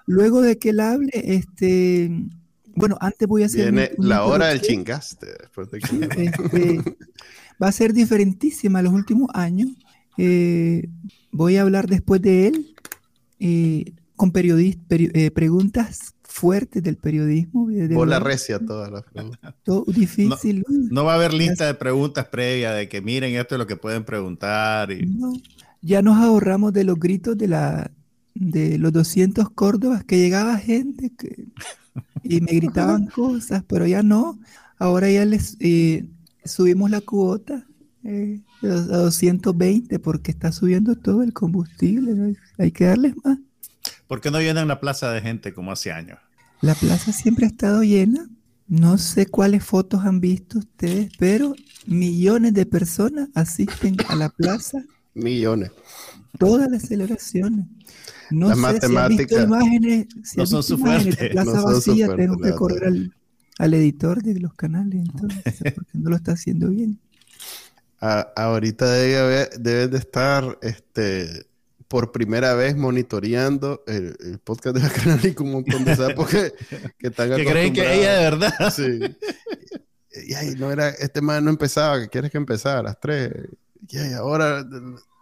[0.05, 2.09] Luego de que él hable, este,
[2.75, 3.71] bueno, antes voy a hacer.
[3.71, 5.27] Viene la hora del chingaste.
[6.17, 6.81] Este,
[7.61, 9.69] va a ser diferentísima los últimos años.
[10.17, 10.89] Eh,
[11.31, 12.75] voy a hablar después de él
[13.39, 17.67] eh, con periodistas, eh, preguntas fuertes del periodismo.
[17.67, 19.55] De la recia todas las preguntas.
[19.63, 20.65] Todo difícil.
[20.91, 23.77] No, va a haber lista de preguntas previas de que miren esto es lo que
[23.77, 24.91] pueden preguntar.
[24.91, 25.17] Y...
[25.81, 27.91] ya nos ahorramos de los gritos de la,
[28.33, 31.47] de los 200 Córdobas que llegaba gente que,
[32.23, 34.37] y me gritaban cosas, pero ya no.
[34.77, 36.05] Ahora ya les eh,
[36.43, 37.65] subimos la cuota
[38.05, 42.35] eh, a 220 porque está subiendo todo el combustible.
[42.57, 43.39] Hay que darles más.
[44.07, 46.19] ¿Por qué no llenan la plaza de gente como hace años?
[46.61, 48.27] La plaza siempre ha estado llena.
[48.67, 51.53] No sé cuáles fotos han visto ustedes, pero
[51.85, 54.83] millones de personas asisten a la plaza.
[55.13, 55.71] Millones.
[56.37, 57.67] Todas las celebraciones.
[58.31, 61.29] No las sé si imágenes, no son su fuerte.
[61.29, 63.11] Plaza vacía, tengo que correr
[63.59, 65.43] al, editor de los canales, entonces,
[65.75, 66.99] porque no lo está haciendo bien.
[67.99, 71.45] Ahorita debe, deben de estar este,
[71.87, 76.29] por primera vez monitoreando el, podcast de la canal y con un montón de sapos
[76.29, 76.53] que,
[76.97, 78.73] que están Que creen que ella de verdad.
[78.75, 78.99] Sí.
[80.27, 83.31] Y, ahí no era, este man no empezaba, que quieres que empezara a las 3.
[83.89, 84.65] Y ahora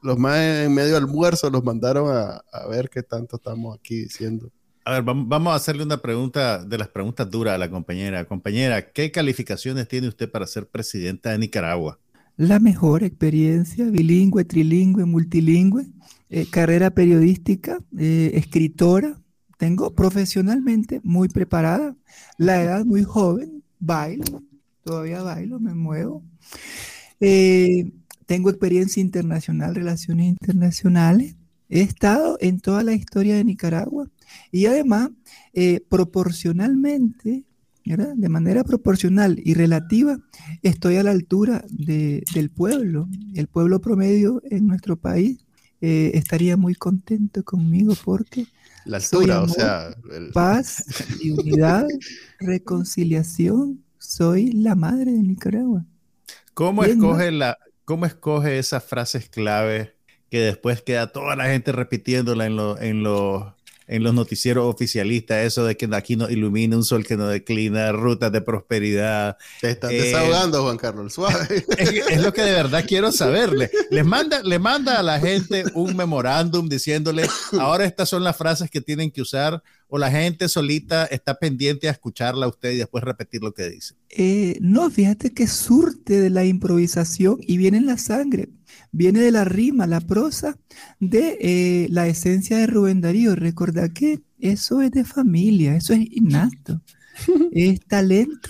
[0.02, 4.52] los más en medio almuerzo los mandaron a, ver qué tanto estamos aquí diciendo.
[4.86, 8.26] A ver, vamos a hacerle una pregunta de las preguntas duras a la compañera.
[8.26, 12.00] Compañera, ¿qué calificaciones tiene usted para ser presidenta de Nicaragua?
[12.36, 15.86] La mejor experiencia, bilingüe, trilingüe, multilingüe,
[16.30, 19.22] eh, carrera periodística, eh, escritora.
[19.58, 21.96] Tengo profesionalmente muy preparada,
[22.38, 24.44] la edad muy joven, bailo,
[24.84, 26.24] todavía bailo, me muevo.
[27.20, 27.92] Eh,
[28.26, 31.36] tengo experiencia internacional, relaciones internacionales.
[31.70, 34.10] He estado en toda la historia de Nicaragua
[34.52, 35.12] y además,
[35.54, 35.82] eh,
[37.86, 40.18] de manera proporcional y relativa,
[40.62, 43.08] estoy a la altura del pueblo.
[43.36, 45.46] El pueblo promedio en nuestro país
[45.82, 48.48] eh, estaría muy contento conmigo porque...
[48.86, 49.96] La altura, o sea...
[50.34, 50.86] Paz
[51.22, 51.88] y unidad,
[52.40, 53.84] reconciliación.
[53.98, 55.86] Soy la madre de Nicaragua.
[56.54, 59.96] ¿Cómo escoge la, ¿Cómo escoge esas frases clave
[60.30, 63.04] que después queda toda la gente repitiéndola en, en,
[63.94, 65.46] en los noticieros oficialistas?
[65.46, 69.38] Eso de que aquí no ilumina un sol que no declina, rutas de prosperidad.
[69.62, 71.64] Te estás eh, desahogando, Juan Carlos, suave.
[71.78, 73.70] Es, lo que de verdad quiero saberle.
[73.92, 77.28] Les manda, le manda a la gente un memorándum diciéndole,
[77.60, 79.62] ahora estas son las frases que tienen que usar
[79.96, 83.70] o la gente solita está pendiente a escucharla a usted y después repetir lo que
[83.70, 83.94] dice?
[84.10, 88.50] Eh, no, fíjate que surte de la improvisación y viene en la sangre,
[88.92, 90.58] viene de la rima, la prosa,
[91.00, 93.36] de eh, la esencia de Rubén Darío.
[93.36, 96.82] Recuerda que eso es de familia, eso es innato,
[97.52, 98.50] es talento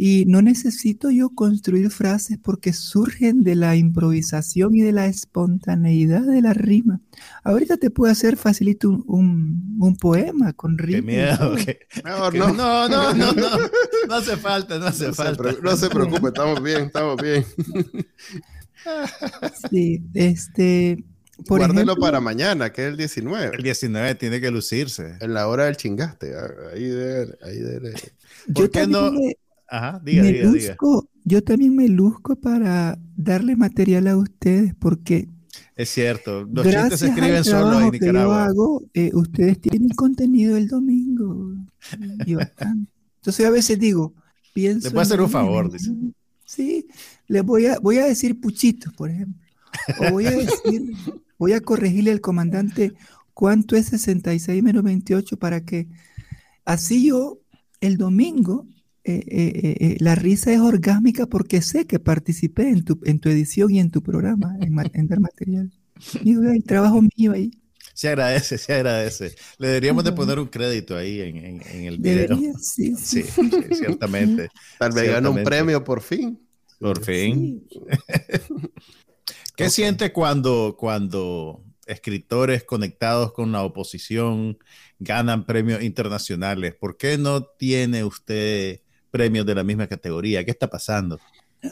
[0.00, 6.22] Y no necesito yo construir frases porque surgen de la improvisación y de la espontaneidad
[6.22, 7.00] de la rima.
[7.42, 10.98] Ahorita te puedo hacer facilito un, poema con rima.
[10.98, 11.56] Qué miedo.
[12.04, 15.52] No, no, no, no, no, no, hace falta, no hace falta.
[15.60, 17.44] no se preocupe, estamos bien, estamos bien.
[19.70, 21.04] Sí, este...
[21.46, 23.56] Por Guárdelo para mañana, que es el 19.
[23.56, 25.16] El 19 tiene que lucirse.
[25.20, 26.32] En la hora del chingaste.
[26.72, 27.94] Ahí de, ahí de,
[28.54, 29.12] ¿Por qué no?
[29.68, 30.76] Ajá, diga, diga, diga.
[31.24, 35.28] Yo también me luzco para darle material a ustedes porque...
[35.76, 37.98] Es cierto, los chistes se escriben solo en Nicaragua.
[37.98, 41.54] Que yo hago, eh, ustedes tienen contenido el domingo.
[42.26, 44.14] Entonces a veces digo,
[44.54, 44.88] pienso...
[44.88, 45.92] Le puedo hacer un favor, dice.
[46.46, 46.86] Sí,
[47.26, 49.46] le voy a, voy a decir puchito, por ejemplo.
[50.00, 50.94] O voy a decir,
[51.38, 52.94] voy a corregirle al comandante
[53.34, 55.88] cuánto es 66 menos 28 para que
[56.64, 57.38] así yo
[57.82, 58.66] el domingo
[59.10, 63.30] eh, eh, eh, la risa es orgásmica porque sé que participé en tu, en tu
[63.30, 65.72] edición y en tu programa, en, dar material.
[66.22, 67.50] Digo, el trabajo mío ahí.
[67.94, 69.34] Se agradece, se agradece.
[69.56, 72.38] Le deberíamos de poner un crédito ahí en, en, el video.
[72.60, 73.24] sí, sí.
[73.72, 74.50] ciertamente.
[74.78, 76.38] Tal vez gane un premio por fin.
[76.78, 77.66] Por fin.
[79.56, 84.58] ¿Qué siente cuando, cuando escritores conectados con la oposición
[84.98, 86.74] ganan premios internacionales?
[86.74, 90.44] ¿Por qué no tiene usted premios de la misma categoría.
[90.44, 91.18] ¿Qué está pasando?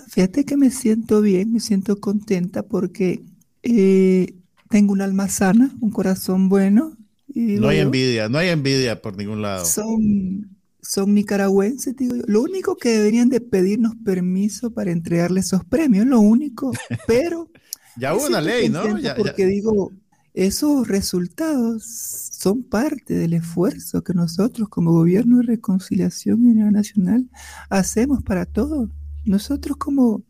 [0.09, 3.23] Fíjate que me siento bien, me siento contenta porque
[3.63, 4.35] eh,
[4.69, 6.97] tengo un alma sana, un corazón bueno.
[7.35, 9.65] no hay envidia, no hay envidia por ningún lado.
[9.65, 12.23] Son, son nicaragüenses, digo yo.
[12.27, 16.73] Lo único que deberían de pedirnos permiso para entregarles esos premios, lo único,
[17.07, 17.51] pero...
[17.97, 18.83] ya hubo una ley, ¿no?
[19.17, 19.93] porque digo,
[20.37, 27.31] esos resultados son parte del esfuerzo que nosotros como Gobierno de Reconciliación y Unidad Nacional
[27.71, 28.91] hacemos para todos.
[29.25, 30.23] Nosotros como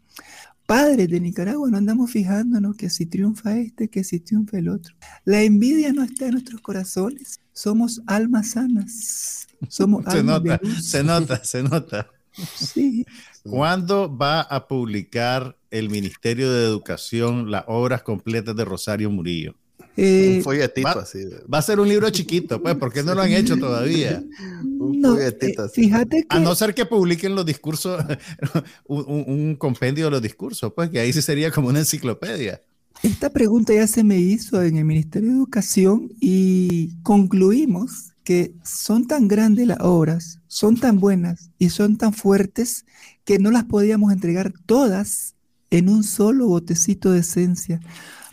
[0.64, 4.94] padres de Nicaragua no andamos fijándonos que si triunfa este, que si triunfa el otro.
[5.24, 7.40] La envidia no está en nuestros corazones.
[7.52, 9.48] Somos almas sanas.
[9.68, 12.06] Somos se nota, se nota, se nota.
[12.54, 13.04] Sí.
[13.42, 19.56] ¿Cuándo va a publicar el Ministerio de Educación las obras completas de Rosario Murillo?
[19.96, 21.24] Un folletito va, así.
[21.52, 24.22] Va a ser un libro chiquito, pues, porque no lo han hecho todavía.
[24.62, 25.82] un folletito eh, así.
[25.82, 26.36] Fíjate que...
[26.36, 28.04] A no ser que publiquen los discursos,
[28.86, 32.60] un, compendio de los discursos, pues, que ahí sí sería como una enciclopedia.
[33.02, 39.06] Esta pregunta ya se me hizo en el Ministerio de Educación y concluimos que son
[39.06, 42.84] tan grandes las obras, son tan buenas y son tan fuertes
[43.24, 45.34] que no las podíamos entregar todas
[45.70, 47.80] en un solo botecito de esencia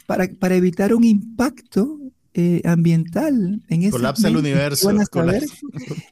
[0.05, 1.99] para, para evitar un impacto
[2.33, 4.91] eh, ambiental en ese colapsa el universo.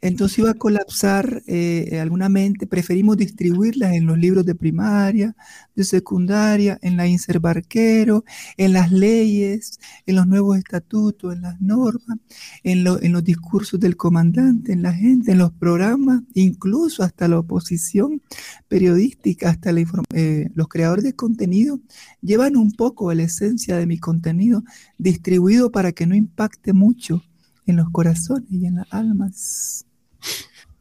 [0.02, 2.68] Entonces iba a colapsar eh, alguna mente.
[2.68, 5.36] Preferimos distribuirlas en los libros de primaria,
[5.76, 8.24] de secundaria, en la Inserbarquero,
[8.58, 12.20] en las leyes, en los nuevos estatutos, en las normas,
[12.64, 17.40] en, en los discursos del comandante, en la gente, en los programas, incluso hasta la
[17.40, 18.22] oposición
[18.68, 19.72] periodística, hasta
[20.14, 21.80] eh, los creadores de contenido
[22.22, 24.64] llevan un poco la esencia de mi contenido
[24.98, 27.24] distribuido para que no impacte mucho
[27.66, 29.86] en los corazones y en las almas.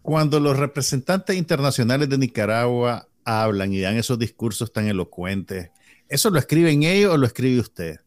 [0.03, 5.71] Cuando los representantes internacionales de Nicaragua hablan y dan esos discursos tan elocuentes,
[6.09, 8.01] ¿eso lo escriben ellos o lo escribe usted?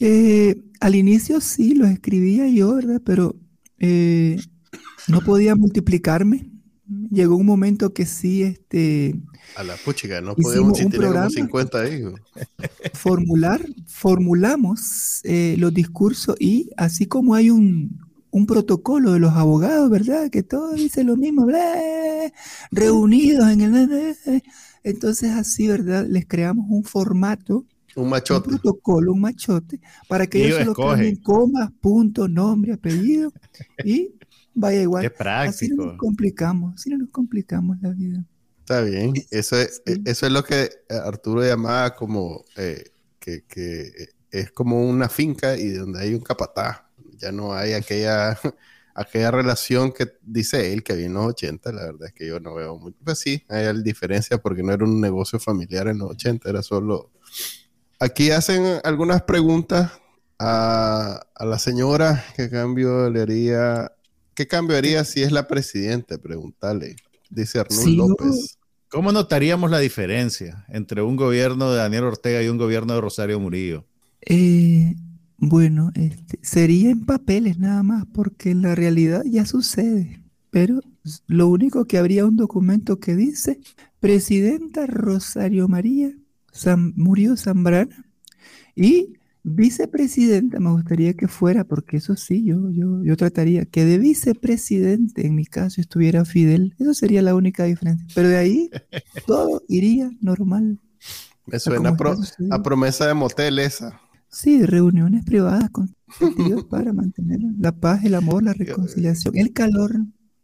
[0.00, 3.00] Eh, al inicio sí, lo escribía yo, ¿verdad?
[3.04, 3.34] Pero
[3.78, 4.38] eh,
[5.08, 6.50] no podía multiplicarme.
[7.10, 9.16] Llegó un momento que sí, este,
[9.56, 12.20] a la puchica, no podemos si tenemos 50 hijos.
[12.94, 17.98] Formular, formulamos eh, los discursos y así como hay un,
[18.46, 20.30] protocolo de los abogados, ¿verdad?
[20.30, 21.46] Que todos dicen lo mismo,
[22.70, 24.42] reunidos en el...
[24.84, 26.06] Entonces así, ¿verdad?
[26.08, 27.66] Les creamos un formato.
[27.96, 28.48] Un machote.
[28.48, 33.32] Un protocolo, un machote, para que ellos, lo cambien comas, punto, nombre, apellido
[33.84, 34.12] y
[34.54, 35.02] vaya igual.
[35.02, 35.50] Qué práctico.
[35.50, 38.24] Así no nos complicamos, así no nos complicamos la vida.
[38.68, 39.14] Está bien.
[39.30, 43.42] Eso es, e, eso es lo que eh, Arturo llamaba como eh, que,
[44.30, 46.82] es como una finca y donde hay un capataz.
[47.16, 48.38] Ya no hay aquella,
[48.94, 51.72] aquella relación que dice él que había en los 80.
[51.72, 52.98] La verdad es que yo no veo mucho.
[53.02, 57.10] Pues sí, hay diferencia porque no era un negocio familiar en los 80, era solo.
[57.98, 59.92] Aquí hacen algunas preguntas
[60.38, 62.22] a, a la señora.
[62.36, 63.92] ¿Qué cambio le haría?
[64.34, 66.18] ¿Qué cambio haría si es la presidenta?
[66.18, 66.96] Preguntarle.
[67.30, 68.57] Dice Arnulfo López.
[68.88, 73.38] ¿Cómo notaríamos la diferencia entre un gobierno de Daniel Ortega y un gobierno de Rosario
[73.38, 73.84] Murillo?
[74.22, 74.96] Eh,
[75.36, 80.22] bueno, este, sería en papeles nada más, porque en la realidad ya sucede.
[80.50, 80.80] Pero
[81.26, 83.60] lo único que habría un documento que dice,
[84.00, 86.12] Presidenta Rosario María
[86.96, 88.06] murió Zambrana
[88.74, 89.17] y
[89.48, 95.26] vicepresidenta, me gustaría que fuera, porque eso sí, yo, yo, yo trataría que de vicepresidente,
[95.26, 96.74] en mi caso, estuviera Fidel.
[96.78, 98.06] Eso sería la única diferencia.
[98.14, 98.70] Pero de ahí
[99.26, 100.78] todo iría normal.
[101.46, 101.96] Me suena
[102.50, 104.00] a promesa de motel esa.
[104.30, 105.94] Sí, reuniones privadas con
[106.70, 109.92] para mantener la paz, el amor, la reconciliación, el calor,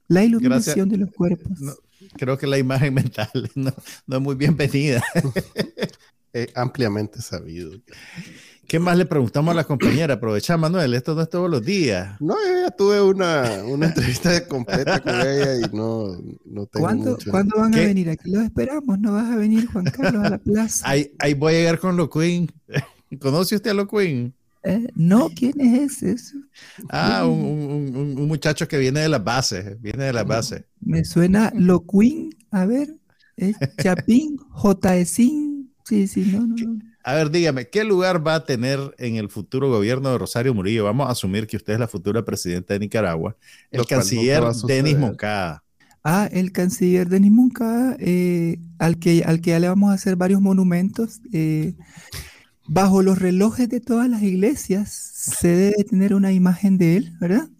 [0.09, 1.59] la iluminación de los cuerpos.
[2.17, 3.73] creo que la imagen mental no,
[4.09, 5.03] es muy bienvenida.
[6.33, 7.73] es ampliamente sabido.
[8.67, 10.15] ¿Qué más le preguntamos a la compañera?
[10.15, 12.21] Aprovecha, Manuel, esto no es todos los días.
[12.21, 17.19] No, yo ya tuve una, una entrevista completa con ella y no, no tengo ¿Cuándo,
[17.31, 18.11] ¿Cuándo van a venir?
[18.11, 20.89] Aquí los esperamos, no vas a venir, Juan Carlos, a la plaza.
[20.89, 22.51] Ahí, ahí voy a llegar con lo Queen.
[23.21, 24.35] ¿Conoce usted a lo Queen?
[24.65, 26.39] Eh, no, ¿quién es ese?
[26.89, 30.65] Ah, un, un, un, muchacho que viene de las bases, viene de las bases.
[30.81, 32.97] Me suena lo Queen, a ver,
[33.37, 36.79] es Chapín, J.E.Sin, sí, sí, no, no.
[37.07, 40.85] A ver, dígame, ¿qué lugar va a tener en el futuro gobierno de Rosario Murillo?
[40.85, 43.37] Vamos a asumir que usted es la futura presidenta de Nicaragua.
[43.71, 45.63] El canciller Denis Moncada.
[46.03, 50.17] Ah, el canciller Denis Moncada, eh, al, que, al que ya le vamos a hacer
[50.17, 51.21] varios monumentos.
[51.31, 51.75] Eh,
[52.67, 57.51] bajo los relojes de todas las iglesias se debe tener una imagen de él, ¿verdad?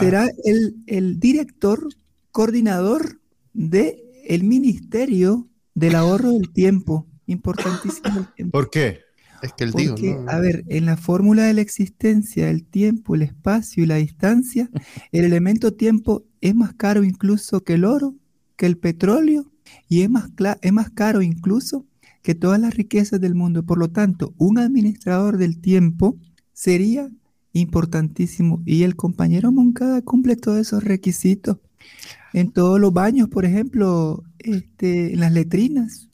[0.00, 1.88] Será el, el, director,
[2.30, 3.20] coordinador
[3.52, 7.06] del el Ministerio del Ahorro del Tiempo.
[7.26, 8.58] Importantísimo el tiempo.
[8.58, 9.00] ¿Por qué?
[9.42, 9.96] Es que el digo,
[10.28, 14.70] A ver, en la fórmula de la existencia, el tiempo, el espacio y la distancia,
[15.10, 18.14] el elemento tiempo es más caro incluso que el oro,
[18.56, 19.50] que el petróleo,
[19.88, 21.86] y es más, es más caro incluso
[22.22, 23.64] que todas las riquezas del mundo.
[23.64, 26.16] Por lo tanto, un administrador del tiempo
[26.52, 27.10] sería
[27.52, 28.62] importantísimo.
[28.64, 31.58] Y el compañero Moncada cumple todos esos requisitos.
[32.32, 36.08] En todos los baños, por ejemplo, este, en las letrinas,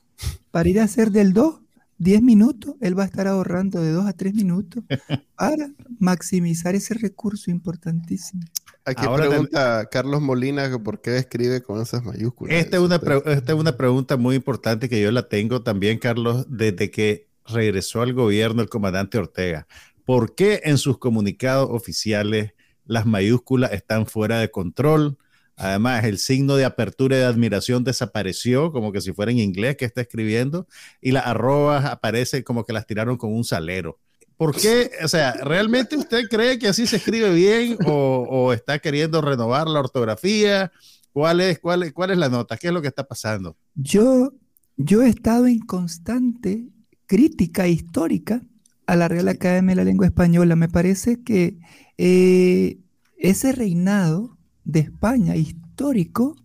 [0.58, 1.60] para ir a hacer del 2,
[1.98, 4.82] 10 minutos, él va a estar ahorrando de 2 a 3 minutos
[5.36, 8.42] para maximizar ese recurso importantísimo.
[8.84, 12.56] Aquí pregunta Carlos Molina por qué escribe con esas mayúsculas.
[12.56, 16.44] Esta es, una esta es una pregunta muy importante que yo la tengo también, Carlos,
[16.48, 19.68] desde que regresó al gobierno el comandante Ortega.
[20.04, 22.54] ¿Por qué en sus comunicados oficiales
[22.84, 25.18] las mayúsculas están fuera de control?
[25.58, 29.76] Además, el signo de apertura y de admiración desapareció, como que si fuera en inglés
[29.76, 30.68] que está escribiendo,
[31.00, 33.98] y las arrobas aparecen como que las tiraron con un salero.
[34.36, 34.92] ¿Por qué?
[35.02, 39.80] O sea, ¿realmente usted cree que así se escribe bien o, está queriendo renovar la
[39.80, 40.70] ortografía?
[41.12, 42.56] ¿Cuál es, cuál, ¿Cuál es la nota?
[42.56, 43.56] ¿Qué es lo que está pasando?
[43.74, 44.32] Yo,
[44.76, 46.68] yo he estado en constante
[47.06, 48.42] crítica histórica
[48.86, 50.54] a la Real Academia de la Lengua Española.
[50.54, 51.58] Me parece que
[51.96, 52.78] eh,
[53.16, 54.37] ese reinado
[54.68, 56.36] de España histórico,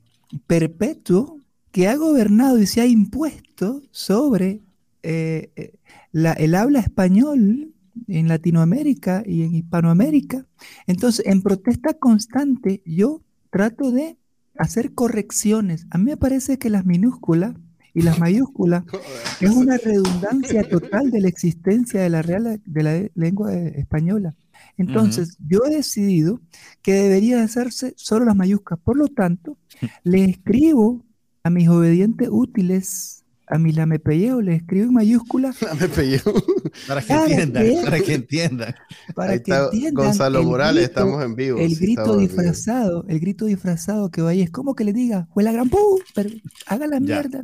[0.47, 1.39] perpetuo,
[1.71, 4.61] que ha gobernado y se ha impuesto sobre
[5.03, 5.73] eh, eh,
[6.13, 7.73] el habla español
[8.07, 10.47] en Latinoamérica y en Hispanoamérica.
[10.87, 14.17] Entonces, en protesta constante, yo trato de
[14.57, 15.85] hacer correcciones.
[15.91, 17.55] A mí me parece que las minúsculas
[17.93, 18.85] y las mayúsculas
[19.41, 24.33] es una redundancia total de la existencia de la real de la lengua española.
[24.77, 26.41] Entonces, yo he decidido
[26.81, 28.79] que debería hacerse solo las mayúsculas.
[28.83, 29.57] Por lo tanto,
[30.03, 31.05] le escribo
[31.43, 35.57] a mis obedientes útiles, a mi lamepelleo, le escribo en mayúsculas.
[36.87, 38.75] para que entiendan, para que entiendan.
[39.13, 39.93] Para que entiendan.
[39.93, 41.59] Gonzalo Morales, estamos en vivo.
[41.59, 45.51] El grito disfrazado, el grito disfrazado que vaya, es como que le diga, fue la
[45.51, 46.29] gran pu, pero
[46.65, 47.43] haga la mierda.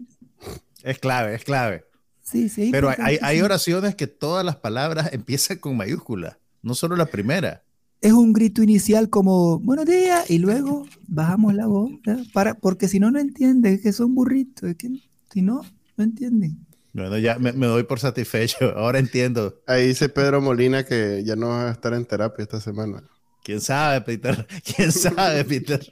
[0.84, 1.86] Es clave, es clave.
[2.24, 2.70] Sí, sí.
[2.72, 7.64] Pero hay, hay oraciones que todas las palabras empiezan con mayúsculas no solo la primera.
[8.02, 11.92] Es un grito inicial como buenos días y luego bajamos la voz,
[12.34, 14.90] para, porque si no, no entienden, que son burritos, es que
[15.32, 15.62] si no,
[15.98, 16.66] no entienden.
[16.94, 19.62] Bueno, ya me, doy por satisfecho, ahora entiendo.
[19.68, 23.04] Ahí dice Pedro Molina que ya no va a estar en terapia esta semana.
[23.44, 24.48] ¿Quién sabe, Peter?
[24.76, 25.86] ¿Quién sabe, Peter?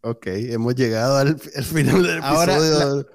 [0.00, 2.24] ok, hemos llegado al, final del episodio.
[2.24, 3.06] Ahora,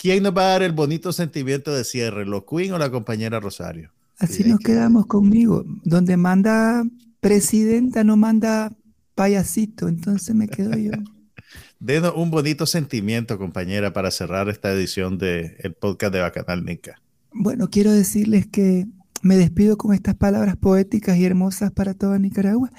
[0.00, 3.40] ¿quién nos va a dar el bonito sentimiento de cierre, lo Queen o la compañera
[3.40, 3.92] Rosario?
[4.20, 5.64] Así nos quedamos conmigo.
[5.82, 6.84] Donde manda
[7.20, 8.70] presidenta no manda
[9.14, 10.92] payasito, entonces me quedo yo.
[11.80, 17.00] Denos un bonito sentimiento, compañera, para cerrar esta edición del el podcast de Bacanal Nica.
[17.32, 18.86] Bueno, quiero decirles que
[19.22, 22.70] me despido con estas palabras poéticas y hermosas para toda Nicaragua.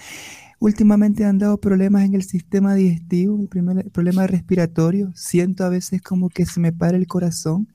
[0.59, 5.11] Últimamente han dado problemas en el sistema digestivo, el, primer, el problema respiratorio.
[5.15, 7.67] Siento a veces como que se me para el corazón.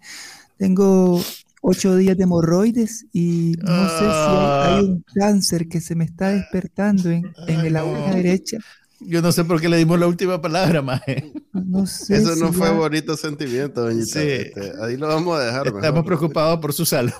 [0.56, 1.20] Tengo
[1.68, 4.80] ocho días de hemorroides y no sé si hay, ah.
[4.84, 8.58] un cáncer que se me está despertando en, en la oreja derecha.
[9.00, 11.32] Yo no sé por qué le dimos la última palabra, Maje.
[11.52, 14.20] No sé Eso no fue bonito sentimiento, doñita.
[14.20, 14.26] Sí.
[14.26, 15.66] Este, ahí lo vamos a dejar.
[15.66, 17.12] Estamos preocupados por su salud.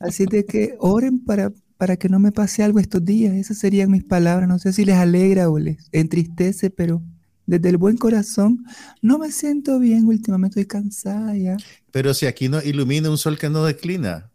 [0.00, 3.34] Así de que oren para, para que no me pase algo estos días.
[3.34, 4.48] Esas serían mis palabras.
[4.48, 7.02] No sé si les alegra o les entristece, pero
[7.46, 8.64] desde el buen corazón
[9.02, 10.60] no me siento bien últimamente.
[10.60, 11.56] Estoy cansada ya.
[11.90, 14.30] Pero si aquí no ilumina un sol que no declina.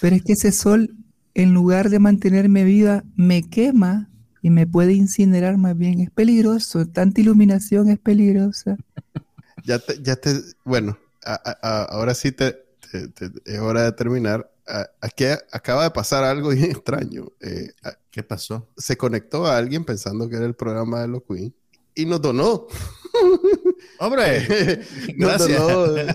[0.00, 0.96] Pero es que ese sol,
[1.34, 4.08] en lugar de mantenerme viva, me quema
[4.42, 6.00] y me puede incinerar más bien.
[6.00, 8.76] Es peligroso, tanta iluminación es peligrosa.
[9.64, 10.32] ya te, ya te,
[10.64, 10.98] bueno,
[11.62, 12.56] ahora sí te,
[13.44, 14.50] es hora de terminar.
[15.00, 17.32] aquí acaba de pasar algo bien extraño.
[17.40, 17.72] Eh,
[18.10, 18.68] ¿Qué pasó?
[18.76, 21.54] Se conectó a alguien pensando que era el programa de los Queen
[21.96, 22.68] y nos donó.
[23.98, 24.46] Hombre,
[25.16, 25.60] gracias.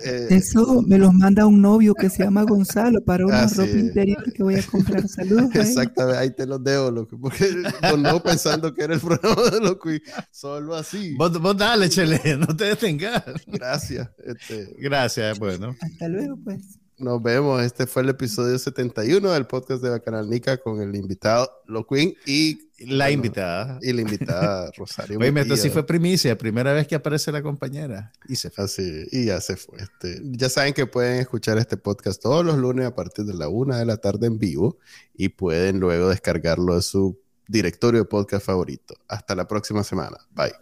[0.05, 4.31] Eh, Eso me los manda un novio que se llama Gonzalo para una ropa interior
[4.31, 5.07] que voy a comprar.
[5.07, 5.49] Saludos.
[5.55, 7.49] Exactamente, ahí te los dejo, loco, porque
[7.89, 9.77] donó pensando que era el programa de los
[10.29, 11.15] solo así.
[11.15, 13.23] Vos, dale, chele, no te detengas.
[13.47, 14.09] Gracias.
[14.23, 14.75] Este.
[14.77, 15.75] Gracias, bueno.
[15.81, 16.77] Hasta luego, pues.
[17.01, 17.63] Nos vemos.
[17.63, 22.13] Este fue el episodio 71 del podcast de Bacanal Nica con el invitado Lo Queen
[22.27, 23.79] y la invitada.
[23.81, 25.19] Y la invitada Rosario.
[25.19, 28.11] Oye, esto sí fue primicia, primera vez que aparece la compañera.
[28.27, 28.63] Y se fue.
[28.63, 29.79] Así, y ya se fue.
[29.79, 33.47] Este, ya saben que pueden escuchar este podcast todos los lunes a partir de la
[33.49, 34.77] una de la tarde en vivo
[35.13, 38.95] y pueden luego descargarlo de su directorio de podcast favorito.
[39.07, 40.17] Hasta la próxima semana.
[40.31, 40.53] Bye.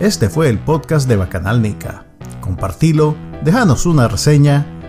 [0.00, 2.06] Este fue el podcast de Bacanal Nica.
[2.42, 4.75] Compartilo, déjanos una reseña